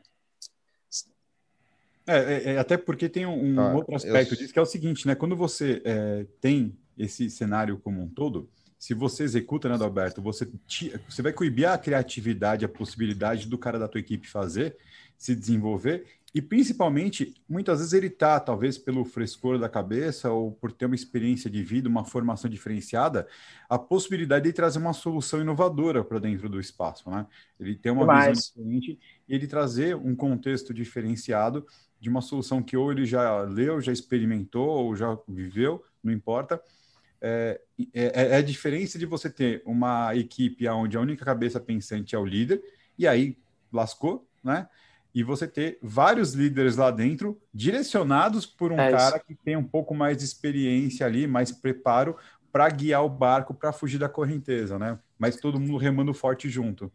[2.08, 4.38] É, é, é, até porque tem um, um ah, outro aspecto eu...
[4.38, 5.16] disso, que é o seguinte, né?
[5.16, 8.50] Quando você é, tem esse cenário como um todo,
[8.80, 13.58] se você executa, né, Alberto, você, te, você vai coibir a criatividade, a possibilidade do
[13.58, 14.78] cara da tua equipe fazer,
[15.18, 20.72] se desenvolver, e principalmente, muitas vezes ele tá, talvez pelo frescor da cabeça ou por
[20.72, 23.28] ter uma experiência de vida, uma formação diferenciada,
[23.70, 27.28] a possibilidade de trazer uma solução inovadora para dentro do espaço, né?
[27.60, 28.30] Ele tem uma Demais.
[28.30, 31.68] visão diferente e ele trazer um contexto diferenciado
[32.00, 36.60] de uma solução que ou ele já leu, já experimentou, ou já viveu, não importa.
[37.22, 37.62] É,
[37.94, 42.20] é, é, a diferença de você ter uma equipe onde a única cabeça pensante é
[42.20, 42.62] o líder,
[42.98, 43.38] e aí
[43.72, 44.68] lascou, né?
[45.14, 49.64] E você ter vários líderes lá dentro, direcionados por um é cara que tem um
[49.64, 52.18] pouco mais de experiência ali, mais preparo
[52.52, 55.00] para guiar o barco para fugir da correnteza, né?
[55.18, 56.92] Mas todo mundo remando forte junto.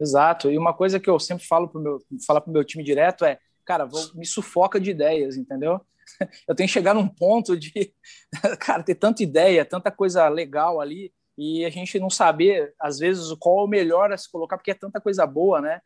[0.00, 0.50] Exato.
[0.50, 1.98] E uma coisa que eu sempre falo para o meu,
[2.46, 3.38] meu time direto é
[3.70, 5.80] cara, vou, me sufoca de ideias, entendeu?
[6.48, 7.94] Eu tenho que chegar num ponto de,
[8.58, 13.32] cara, ter tanta ideia, tanta coisa legal ali, e a gente não saber, às vezes,
[13.38, 15.80] qual é o melhor a se colocar, porque é tanta coisa boa, né?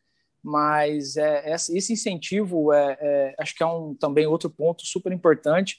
[0.45, 5.78] Mas é, esse incentivo, é, é, acho que é um também outro ponto super importante,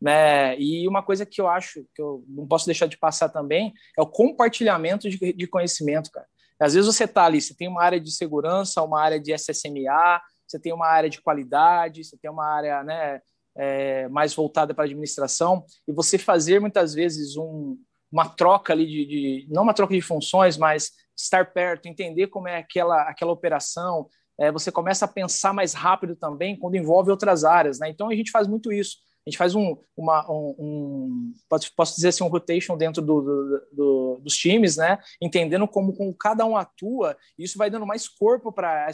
[0.00, 0.58] né?
[0.58, 4.02] E uma coisa que eu acho que eu não posso deixar de passar também é
[4.02, 6.26] o compartilhamento de, de conhecimento, cara.
[6.58, 10.20] Às vezes você está ali, você tem uma área de segurança, uma área de SSMA,
[10.46, 13.20] você tem uma área de qualidade, você tem uma área né,
[13.56, 17.78] é, mais voltada para administração, e você fazer muitas vezes um,
[18.10, 20.90] uma troca ali de, de, não uma troca de funções, mas
[21.22, 24.08] estar perto, entender como é aquela, aquela operação,
[24.38, 27.90] é, você começa a pensar mais rápido também quando envolve outras áreas, né?
[27.90, 28.96] Então a gente faz muito isso.
[29.26, 31.34] A gente faz um, uma, um, um
[31.76, 34.98] posso dizer assim, um rotation dentro do, do, do, dos times, né?
[35.20, 38.90] Entendendo como, como cada um atua, e isso vai dando mais corpo para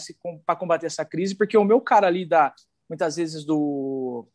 [0.59, 2.53] combater essa crise, porque o meu cara ali da
[2.89, 4.29] muitas vezes do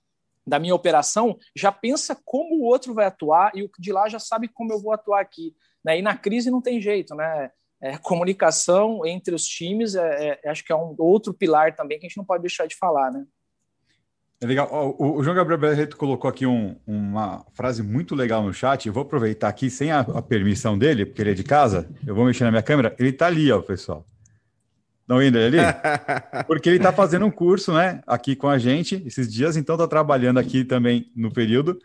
[0.47, 4.17] da minha operação já pensa como o outro vai atuar e o de lá já
[4.17, 5.53] sabe como eu vou atuar aqui.
[5.83, 5.99] Né?
[5.99, 7.51] E na crise não tem jeito, né?
[7.81, 12.05] É, comunicação entre os times, é, é, acho que é um outro pilar também que
[12.05, 13.25] a gente não pode deixar de falar, né?
[14.39, 14.95] É legal.
[14.97, 18.87] O, o João Gabriel Barreto colocou aqui um, uma frase muito legal no chat.
[18.87, 21.87] Eu vou aproveitar aqui sem a, a, permissão dele, porque ele é de casa.
[22.05, 22.95] Eu vou mexer na minha câmera.
[22.97, 24.05] Ele está ali, ó, pessoal.
[25.01, 25.73] Estão vendo ele ali?
[26.47, 29.85] Porque ele está fazendo um curso, né, aqui com a gente esses dias, então está
[29.85, 31.77] trabalhando aqui também no período.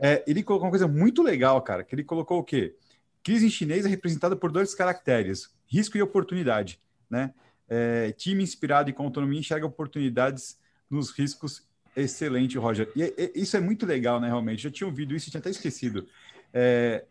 [0.00, 2.76] É, ele colocou uma coisa muito legal, cara, que ele colocou o quê?
[3.22, 7.34] Crise em chinês é representada por dois caracteres, risco e oportunidade, né?
[7.68, 10.58] É, time inspirado e com autonomia enxerga oportunidades
[10.90, 11.68] nos riscos.
[11.94, 12.90] Excelente, Roger.
[12.96, 14.62] E, e isso é muito legal, né, realmente.
[14.62, 16.06] Já tinha ouvido isso, tinha até esquecido.
[16.52, 17.04] É,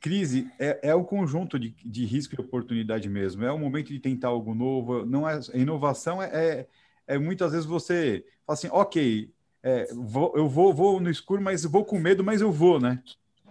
[0.00, 3.44] crise é, é o conjunto de, de risco e oportunidade mesmo.
[3.44, 5.04] É o momento de tentar algo novo.
[5.04, 6.66] Não é inovação é, é,
[7.06, 9.30] é muitas vezes você fala assim, ok,
[9.62, 13.02] é, vou, eu vou, vou no escuro, mas vou com medo, mas eu vou, né?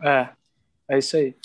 [0.02, 0.30] É,
[0.90, 1.36] é isso aí.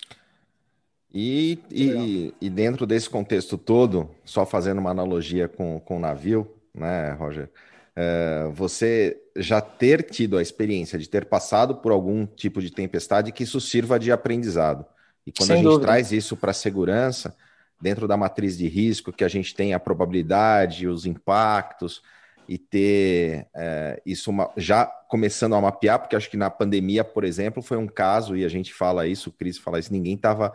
[1.19, 6.47] E, e, e, dentro desse contexto todo, só fazendo uma analogia com, com o navio,
[6.75, 7.49] né, Roger?
[7.97, 13.33] É, você já ter tido a experiência de ter passado por algum tipo de tempestade
[13.33, 14.85] que isso sirva de aprendizado.
[15.27, 15.87] E quando Sem a gente dúvida.
[15.87, 17.35] traz isso para a segurança,
[17.81, 22.03] dentro da matriz de risco, que a gente tem a probabilidade, os impactos,
[22.47, 27.25] e ter é, isso uma, já começando a mapear, porque acho que na pandemia, por
[27.25, 30.53] exemplo, foi um caso, e a gente fala isso, o Cris fala isso, ninguém estava.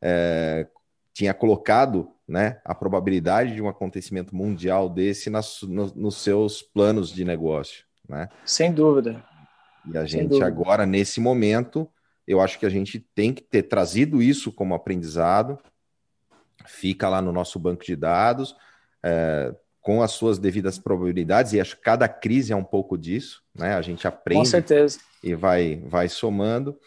[0.00, 0.66] É,
[1.12, 7.10] tinha colocado né, a probabilidade de um acontecimento mundial desse nas, no, nos seus planos
[7.10, 7.84] de negócio.
[8.08, 8.28] Né?
[8.44, 9.24] Sem dúvida.
[9.92, 11.90] E a gente agora, nesse momento,
[12.26, 15.58] eu acho que a gente tem que ter trazido isso como aprendizado,
[16.66, 18.54] fica lá no nosso banco de dados,
[19.02, 23.42] é, com as suas devidas probabilidades, e acho que cada crise é um pouco disso,
[23.54, 23.74] né?
[23.74, 24.42] A gente aprende
[25.22, 26.78] e vai, vai somando.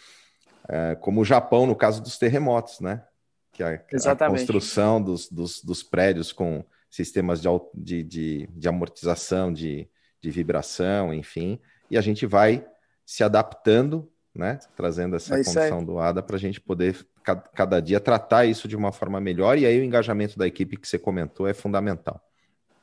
[0.68, 3.04] É, como o Japão, no caso dos terremotos, né?
[3.52, 9.52] Que a, a construção dos, dos, dos, prédios com sistemas de, de, de, de amortização,
[9.52, 9.90] de,
[10.22, 11.60] de vibração, enfim,
[11.90, 12.66] e a gente vai
[13.06, 14.60] se adaptando, né?
[14.76, 17.06] Trazendo essa é condição do ADA para a gente poder
[17.54, 20.88] cada dia tratar isso de uma forma melhor, e aí o engajamento da equipe que
[20.88, 22.22] você comentou é fundamental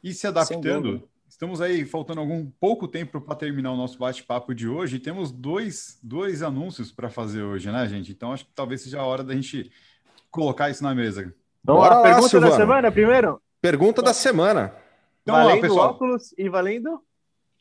[0.03, 1.09] e se adaptando.
[1.39, 4.97] Estamos aí faltando algum pouco tempo para terminar o nosso bate-papo de hoje.
[4.97, 8.11] E temos dois, dois anúncios para fazer hoje, né, gente?
[8.11, 9.71] Então acho que talvez seja a hora da gente
[10.33, 11.33] colocar isso na mesa.
[11.63, 12.51] Vamos Bora lá, pergunta Silvano.
[12.51, 13.41] da semana primeiro?
[13.61, 14.75] Pergunta da semana.
[15.23, 17.01] Então, valendo ó, pessoal, óculos e valendo?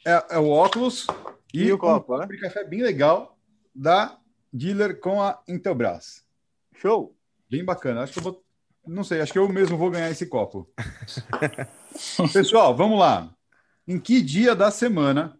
[0.04, 1.06] É, é o óculos
[1.54, 2.28] e, e o copo, um né?
[2.42, 3.38] café bem legal
[3.76, 4.18] da
[4.52, 6.24] dealer com a Intelbras.
[6.78, 7.16] Show!
[7.48, 8.02] Bem bacana.
[8.02, 8.44] Acho que eu vou
[8.88, 10.68] não sei, acho que eu mesmo vou ganhar esse copo.
[12.34, 13.37] Pessoal, vamos lá.
[13.88, 15.40] Em que dia da semana,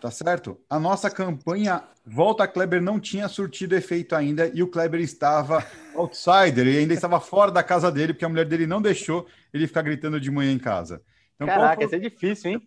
[0.00, 0.60] tá certo?
[0.68, 5.64] A nossa campanha Volta Kleber não tinha surtido efeito ainda e o Kleber estava
[5.94, 9.66] outsider e ainda estava fora da casa dele porque a mulher dele não deixou ele
[9.66, 11.00] ficar gritando de manhã em casa.
[11.34, 11.84] Então, Caraca, foi...
[11.86, 12.62] isso é difícil, hein?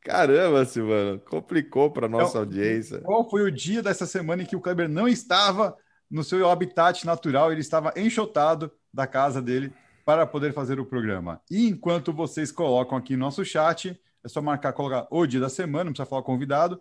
[0.00, 3.00] Caramba, Silvano, complicou para nossa então, audiência.
[3.00, 5.76] Qual foi o dia dessa semana em que o Kleber não estava
[6.10, 9.72] no seu habitat natural, ele estava enxotado da casa dele
[10.04, 11.40] para poder fazer o programa.
[11.50, 15.48] E enquanto vocês colocam aqui no nosso chat, é só marcar, colocar o dia da
[15.48, 16.80] semana, não precisa falar convidado.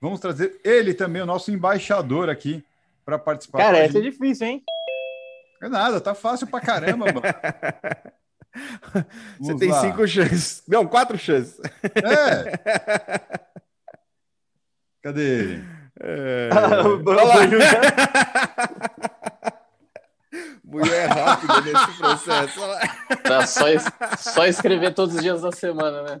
[0.00, 2.64] Vamos trazer ele também, o nosso embaixador aqui,
[3.04, 3.58] para participar.
[3.58, 4.62] Cara, essa é difícil, hein?
[5.62, 7.22] É nada, tá fácil pra caramba, mano.
[9.40, 9.80] Você tem lá.
[9.80, 10.62] cinco chances.
[10.68, 11.58] Não, quatro chances.
[11.82, 12.58] É.
[15.02, 15.64] Cadê ele?
[16.00, 16.50] É...
[20.64, 22.60] Buiu é rápido nesse processo.
[23.22, 23.64] Tá só,
[24.18, 26.20] só escrever todos os dias da semana, né?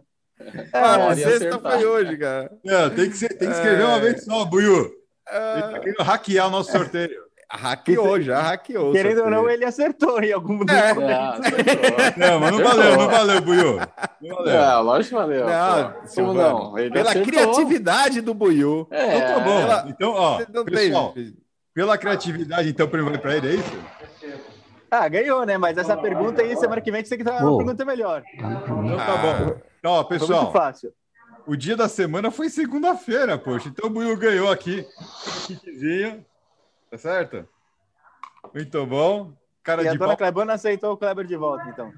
[0.72, 2.52] Ah, a sexta foi hoje, cara.
[2.64, 3.86] Não, tem que, ser, tem que escrever é...
[3.86, 4.90] uma vez só, Buiu.
[5.28, 5.52] É...
[5.52, 7.22] Ele tá querendo hackear o nosso sorteio.
[7.54, 8.92] Hackeou, já hackeou.
[8.92, 10.72] Querendo ou não, ele acertou em algum momento.
[10.72, 12.14] É.
[12.16, 13.78] Não, mas não valeu, não valeu, Buiu.
[14.22, 14.54] Não valeu.
[14.54, 15.46] É, lógico que valeu.
[15.46, 16.78] Não, como não?
[16.78, 17.30] Ele pela acertou.
[17.30, 18.88] criatividade do Buiu.
[18.90, 19.18] É.
[19.18, 19.60] Então tá bom.
[19.60, 19.84] Pela...
[19.88, 21.14] Então, ó, pessoal,
[21.74, 23.78] pela criatividade, então, primeiro para ele, é isso?
[24.90, 25.58] Ah, ganhou, né?
[25.58, 28.22] Mas essa pergunta aí, semana que vem, você tem que dar uma pergunta melhor.
[28.34, 29.71] Então tá bom.
[29.82, 30.42] Então, ó, pessoal.
[30.44, 30.94] muito fácil.
[31.44, 33.68] O dia da semana foi segunda-feira, poxa.
[33.68, 34.86] Então o Buiu ganhou aqui.
[35.48, 36.24] Kitzinho.
[36.88, 37.48] Tá certo?
[38.54, 39.32] Muito bom.
[39.60, 41.92] Cara e a dona Clebana aceitou o Kleber de volta, então.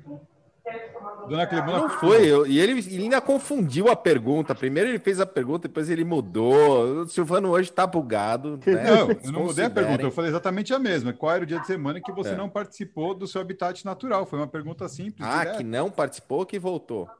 [1.29, 4.55] Dona Clebona não foi, eu, e ele, ele, ainda confundiu a pergunta.
[4.55, 7.03] Primeiro ele fez a pergunta, depois ele mudou.
[7.03, 8.59] O Silvano hoje tá bugado.
[8.65, 8.83] Né?
[8.83, 11.13] Não, eu não mudei a pergunta, eu falei exatamente a mesma.
[11.13, 12.37] Qual era o dia de semana que você é.
[12.37, 14.25] não participou do seu habitat natural?
[14.25, 15.27] Foi uma pergunta simples.
[15.29, 17.11] Ah, que não participou que voltou.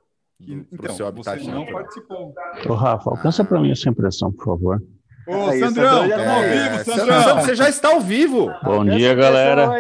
[0.41, 1.65] Então, seu habitat você natural.
[1.65, 2.35] não participou.
[2.69, 3.45] Ô, Rafa, alcança ah.
[3.45, 4.83] para mim essa impressão, por favor.
[5.27, 7.41] Ô, Aí, Sandrão, estamos ao vivo, Sandrão.
[7.41, 8.55] Você já está ao vivo.
[8.63, 9.71] Bom dia, galera.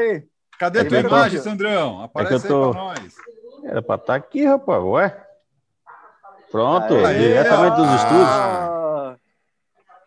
[0.59, 2.03] Cadê a tua imagem, Sandrão?
[2.03, 2.65] Aparece é que eu tô...
[2.67, 3.17] aí pra nós.
[3.65, 4.83] Era para estar tá aqui, rapaz.
[4.83, 5.25] Ué?
[6.51, 9.19] Pronto, Aê, diretamente dos estúdios.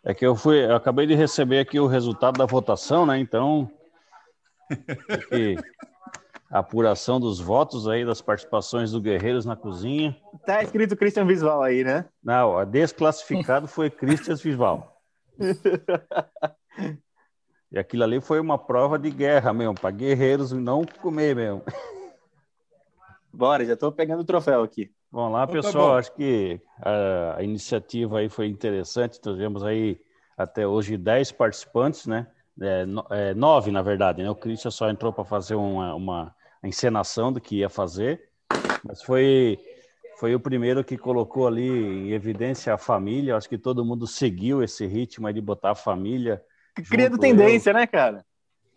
[0.05, 3.19] É que eu fui, eu acabei de receber aqui o resultado da votação, né?
[3.19, 3.69] Então,
[5.09, 5.57] aqui,
[6.49, 10.15] a apuração dos votos aí das participações do Guerreiros na cozinha.
[10.45, 12.05] Tá escrito Christian Visual aí, né?
[12.23, 15.01] Não, a desclassificado foi Christian Visual.
[17.69, 21.61] E aquilo ali foi uma prova de guerra mesmo, para guerreiros não comer mesmo.
[23.33, 24.89] Bora, já estou pegando o troféu aqui.
[25.11, 25.87] Vamos lá, Então tá pessoal.
[25.89, 25.97] bom.
[25.97, 29.19] Acho que a, a iniciativa aí foi interessante.
[29.19, 29.99] Tivemos aí
[30.37, 32.27] até hoje 10 participantes, né?
[32.59, 34.29] É, no- é, nove, na verdade, né?
[34.29, 38.29] O Christian só entrou para fazer uma, uma encenação do que ia fazer,
[38.83, 39.59] mas foi,
[40.19, 43.35] foi o primeiro que colocou ali em evidência a família.
[43.35, 46.41] Acho que todo mundo seguiu esse ritmo aí de botar a família.
[46.89, 48.25] Criando tendência, né, cara?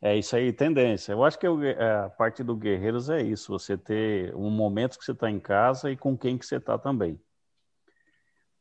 [0.02, 1.12] é isso aí, tendência.
[1.12, 4.98] Eu acho que o- é, a parte do Guerreiros é isso, você ter um momento
[4.98, 7.20] que você está em casa e com quem que você está também.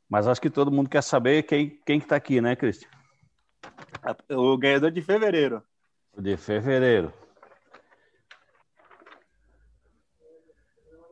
[0.09, 2.89] Mas acho que todo mundo quer saber quem, quem que está aqui, né, Cristian?
[4.31, 5.63] O ganhador de fevereiro.
[6.17, 7.13] De fevereiro.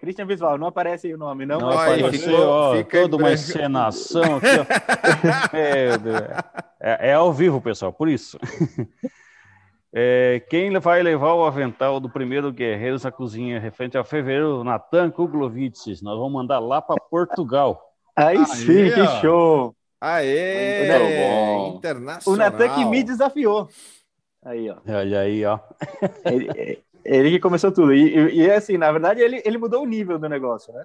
[0.08, 1.60] Christian Visual, não aparece aí o nome, não?
[1.60, 4.64] Não apareceu, ficou- ó, fica toda uma encenação aqui, ó.
[5.54, 6.22] Meu Deus.
[6.80, 8.40] É, é ao vivo, pessoal, por isso.
[10.00, 15.10] É, quem vai levar o avental do primeiro Guerreiros à Cozinha referente a fevereiro, Natan
[15.10, 16.02] Kuglovitz?
[16.04, 17.82] Nós vamos mandar lá para Portugal.
[18.16, 19.22] Aí Aí, sim, que ó.
[19.22, 19.76] show!
[20.00, 20.88] Aê!
[20.92, 21.76] Muito bom.
[21.78, 22.22] Internacional.
[22.28, 23.70] O Natan que me desafiou.
[24.44, 24.76] Aí, ó.
[24.88, 25.58] Olha aí, ó.
[26.26, 27.94] Ele, ele que começou tudo.
[27.94, 30.84] E, e, e, assim, na verdade, ele, ele mudou o nível do negócio, né?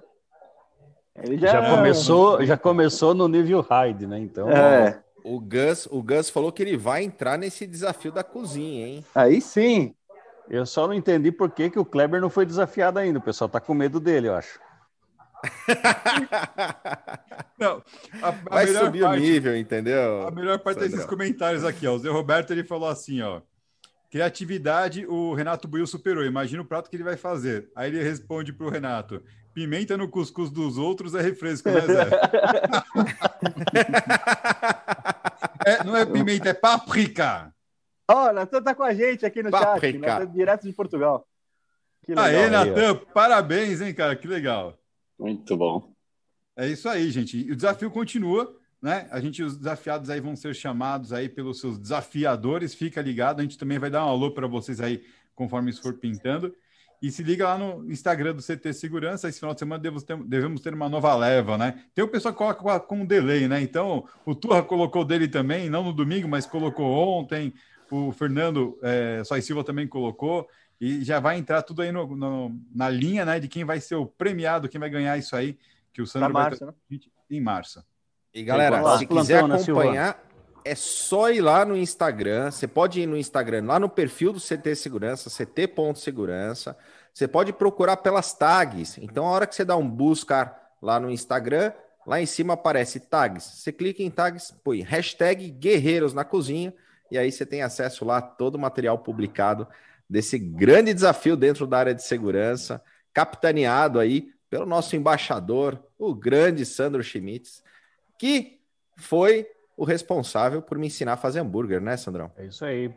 [1.15, 4.19] Ele já, Já começou, já começou no nível hard, né?
[4.19, 8.87] Então, É, O Gus, o Gus falou que ele vai entrar nesse desafio da cozinha,
[8.87, 9.05] hein?
[9.13, 9.93] aí sim.
[10.49, 13.19] eu só não entendi por que, que o Kleber não foi desafiado ainda.
[13.19, 14.59] O pessoal tá com medo dele, eu acho.
[17.59, 17.81] Não,
[18.21, 20.27] a, a Vai melhor subir parte, o nível, entendeu?
[20.27, 21.09] A melhor parte desses Sandrão?
[21.09, 21.93] comentários aqui, ó.
[21.95, 23.41] O Zé Roberto ele falou assim, ó.
[24.13, 26.23] Criatividade, o Renato Buiu superou.
[26.23, 27.71] Imagina o prato que ele vai fazer.
[27.75, 29.23] Aí ele responde pro Renato:
[29.55, 32.09] pimenta no cuscuz dos outros é refresco, né, Zé?
[35.65, 37.51] É, não é pimenta, é páprica.
[38.11, 39.87] Ó, o Natan tá com a gente aqui no Páprica.
[39.87, 39.97] chat.
[39.97, 41.25] Natan, direto de Portugal.
[42.03, 42.25] Que legal.
[42.25, 44.13] Aê, aí, Natan, parabéns, hein, cara?
[44.13, 44.77] Que legal.
[45.17, 45.93] Muito bom.
[46.57, 47.37] É isso aí, gente.
[47.37, 48.53] E o desafio continua,
[48.83, 49.07] né?
[49.11, 52.75] A gente, os desafiados aí vão ser chamados aí pelos seus desafiadores.
[52.75, 55.01] Fica ligado, a gente também vai dar um alô para vocês aí
[55.33, 56.53] conforme isso for pintando.
[57.01, 59.27] E se liga lá no Instagram do CT Segurança.
[59.27, 61.83] Esse final de semana devemos ter, devemos ter uma nova leva, né?
[61.95, 63.61] Tem o pessoal que coloca um delay, né?
[63.61, 67.53] Então, o Turra colocou dele também, não no domingo, mas colocou ontem.
[67.89, 70.47] O Fernando é, Sois Silva também colocou.
[70.79, 73.39] E já vai entrar tudo aí no- no- na linha, né?
[73.39, 75.57] De quem vai ser o premiado, quem vai ganhar isso aí,
[75.93, 76.73] que o Pra Sandro vai março, né?
[77.29, 77.83] em março.
[78.33, 80.19] E galera, se quiser acompanhar,
[80.65, 82.49] é só ir lá no Instagram.
[82.49, 86.75] Você pode ir no Instagram, lá no perfil do CT Segurança, ct.segurança.
[87.13, 88.97] Você pode procurar pelas tags.
[88.97, 91.71] Então, a hora que você dá um buscar lá no Instagram,
[92.07, 93.43] lá em cima aparece tags.
[93.43, 96.73] Você clica em tags, põe hashtag Guerreiros na Cozinha,
[97.11, 99.67] e aí você tem acesso lá a todo o material publicado
[100.09, 102.81] desse grande desafio dentro da área de segurança,
[103.13, 107.63] capitaneado aí pelo nosso embaixador, o grande Sandro Schmitz,
[108.17, 108.61] que
[108.97, 112.31] foi o responsável por me ensinar a fazer hambúrguer, né, Sandrão?
[112.37, 112.93] É isso aí.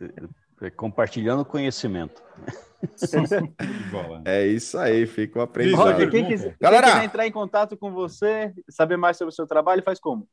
[0.00, 2.22] É, é, Compartilhando conhecimento.
[4.24, 5.92] É isso aí, fica o aprendizado.
[5.92, 6.86] Roger, quem, quiser, Galera!
[6.86, 10.28] quem quiser entrar em contato com você, saber mais sobre o seu trabalho, faz como?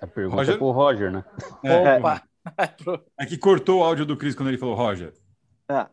[0.00, 0.54] A pergunta Roger?
[0.54, 1.24] é pro Roger, né?
[1.64, 2.22] É, Opa!
[3.18, 5.12] é que cortou o áudio do Cris quando ele falou Roger.
[5.68, 5.90] Ah,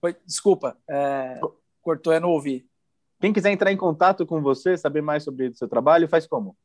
[0.00, 1.38] Foi- Desculpa, é,
[1.80, 2.68] cortou, eu não ouvi.
[3.20, 6.56] Quem quiser entrar em contato com você, saber mais sobre o seu trabalho, faz como?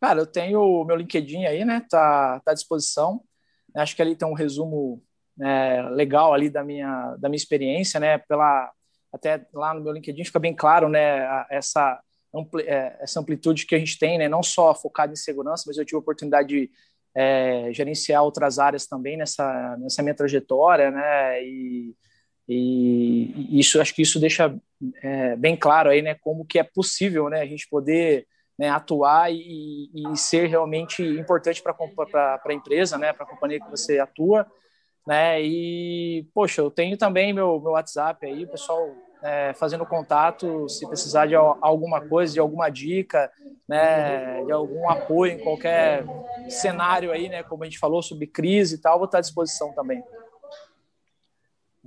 [0.00, 1.86] Cara, eu tenho o meu LinkedIn aí, né?
[1.88, 3.22] Tá, tá à disposição.
[3.74, 5.02] Acho que ali tem um resumo
[5.36, 8.18] né, legal ali da minha, da minha experiência, né?
[8.18, 8.70] Pela,
[9.12, 11.46] até lá no meu LinkedIn fica bem claro, né?
[11.48, 12.00] Essa,
[12.34, 14.28] ampli, é, essa amplitude que a gente tem, né?
[14.28, 16.70] Não só focado em segurança, mas eu tive a oportunidade de
[17.14, 21.42] é, gerenciar outras áreas também nessa, nessa minha trajetória, né?
[21.42, 21.94] E,
[22.48, 24.54] e isso, acho que isso deixa
[25.02, 26.14] é, bem claro aí, né?
[26.14, 27.40] Como que é possível, né?
[27.40, 28.26] A gente poder
[28.58, 31.74] né, atuar e, e ser realmente importante para
[32.44, 34.46] a empresa, né, para a companhia que você atua,
[35.06, 40.86] né, e, poxa, eu tenho também meu, meu WhatsApp aí, pessoal é, fazendo contato, se
[40.86, 43.30] precisar de al- alguma coisa, de alguma dica,
[43.68, 46.06] né, de algum apoio em qualquer
[46.48, 49.72] cenário aí, né, como a gente falou sobre crise e tal, vou estar à disposição
[49.72, 50.04] também.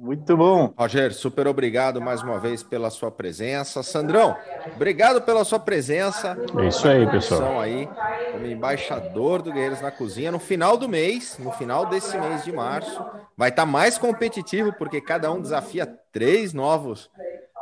[0.02, 0.74] Muito bom.
[0.78, 3.84] Roger, super obrigado mais uma vez pela sua presença.
[3.84, 4.34] Sandrão,
[4.74, 6.38] obrigado pela sua presença.
[6.58, 7.60] É isso aí, pessoal.
[7.60, 7.86] aí
[8.32, 10.32] como embaixador do Guerreiros na Cozinha.
[10.32, 15.02] No final do mês, no final desse mês de março, vai estar mais competitivo, porque
[15.02, 17.12] cada um desafia três novos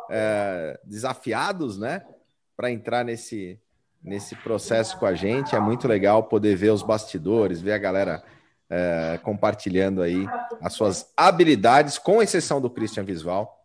[0.08, 2.04] é, desafiados, né?
[2.56, 3.60] Para entrar nesse,
[4.04, 5.56] nesse processo com a gente.
[5.56, 8.22] É muito legal poder ver os bastidores, ver a galera
[8.70, 10.28] é, compartilhando aí
[10.62, 13.64] as suas habilidades, com exceção do Christian Visual,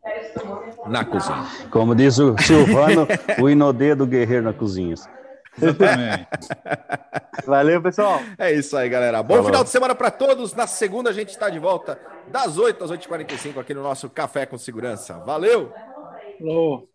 [0.87, 1.45] na cozinha.
[1.71, 3.07] Como diz o Silvano,
[3.41, 4.95] o Inodê do Guerreiro na cozinha.
[5.61, 6.29] Exatamente.
[7.47, 8.21] Valeu, pessoal.
[8.39, 9.23] É isso aí, galera.
[9.23, 9.45] Bom Falou.
[9.45, 10.55] final de semana para todos.
[10.55, 11.99] Na segunda a gente está de volta
[12.29, 15.19] das 8 às 8h45 aqui no nosso Café com Segurança.
[15.19, 15.73] Valeu!
[16.39, 16.92] Falou!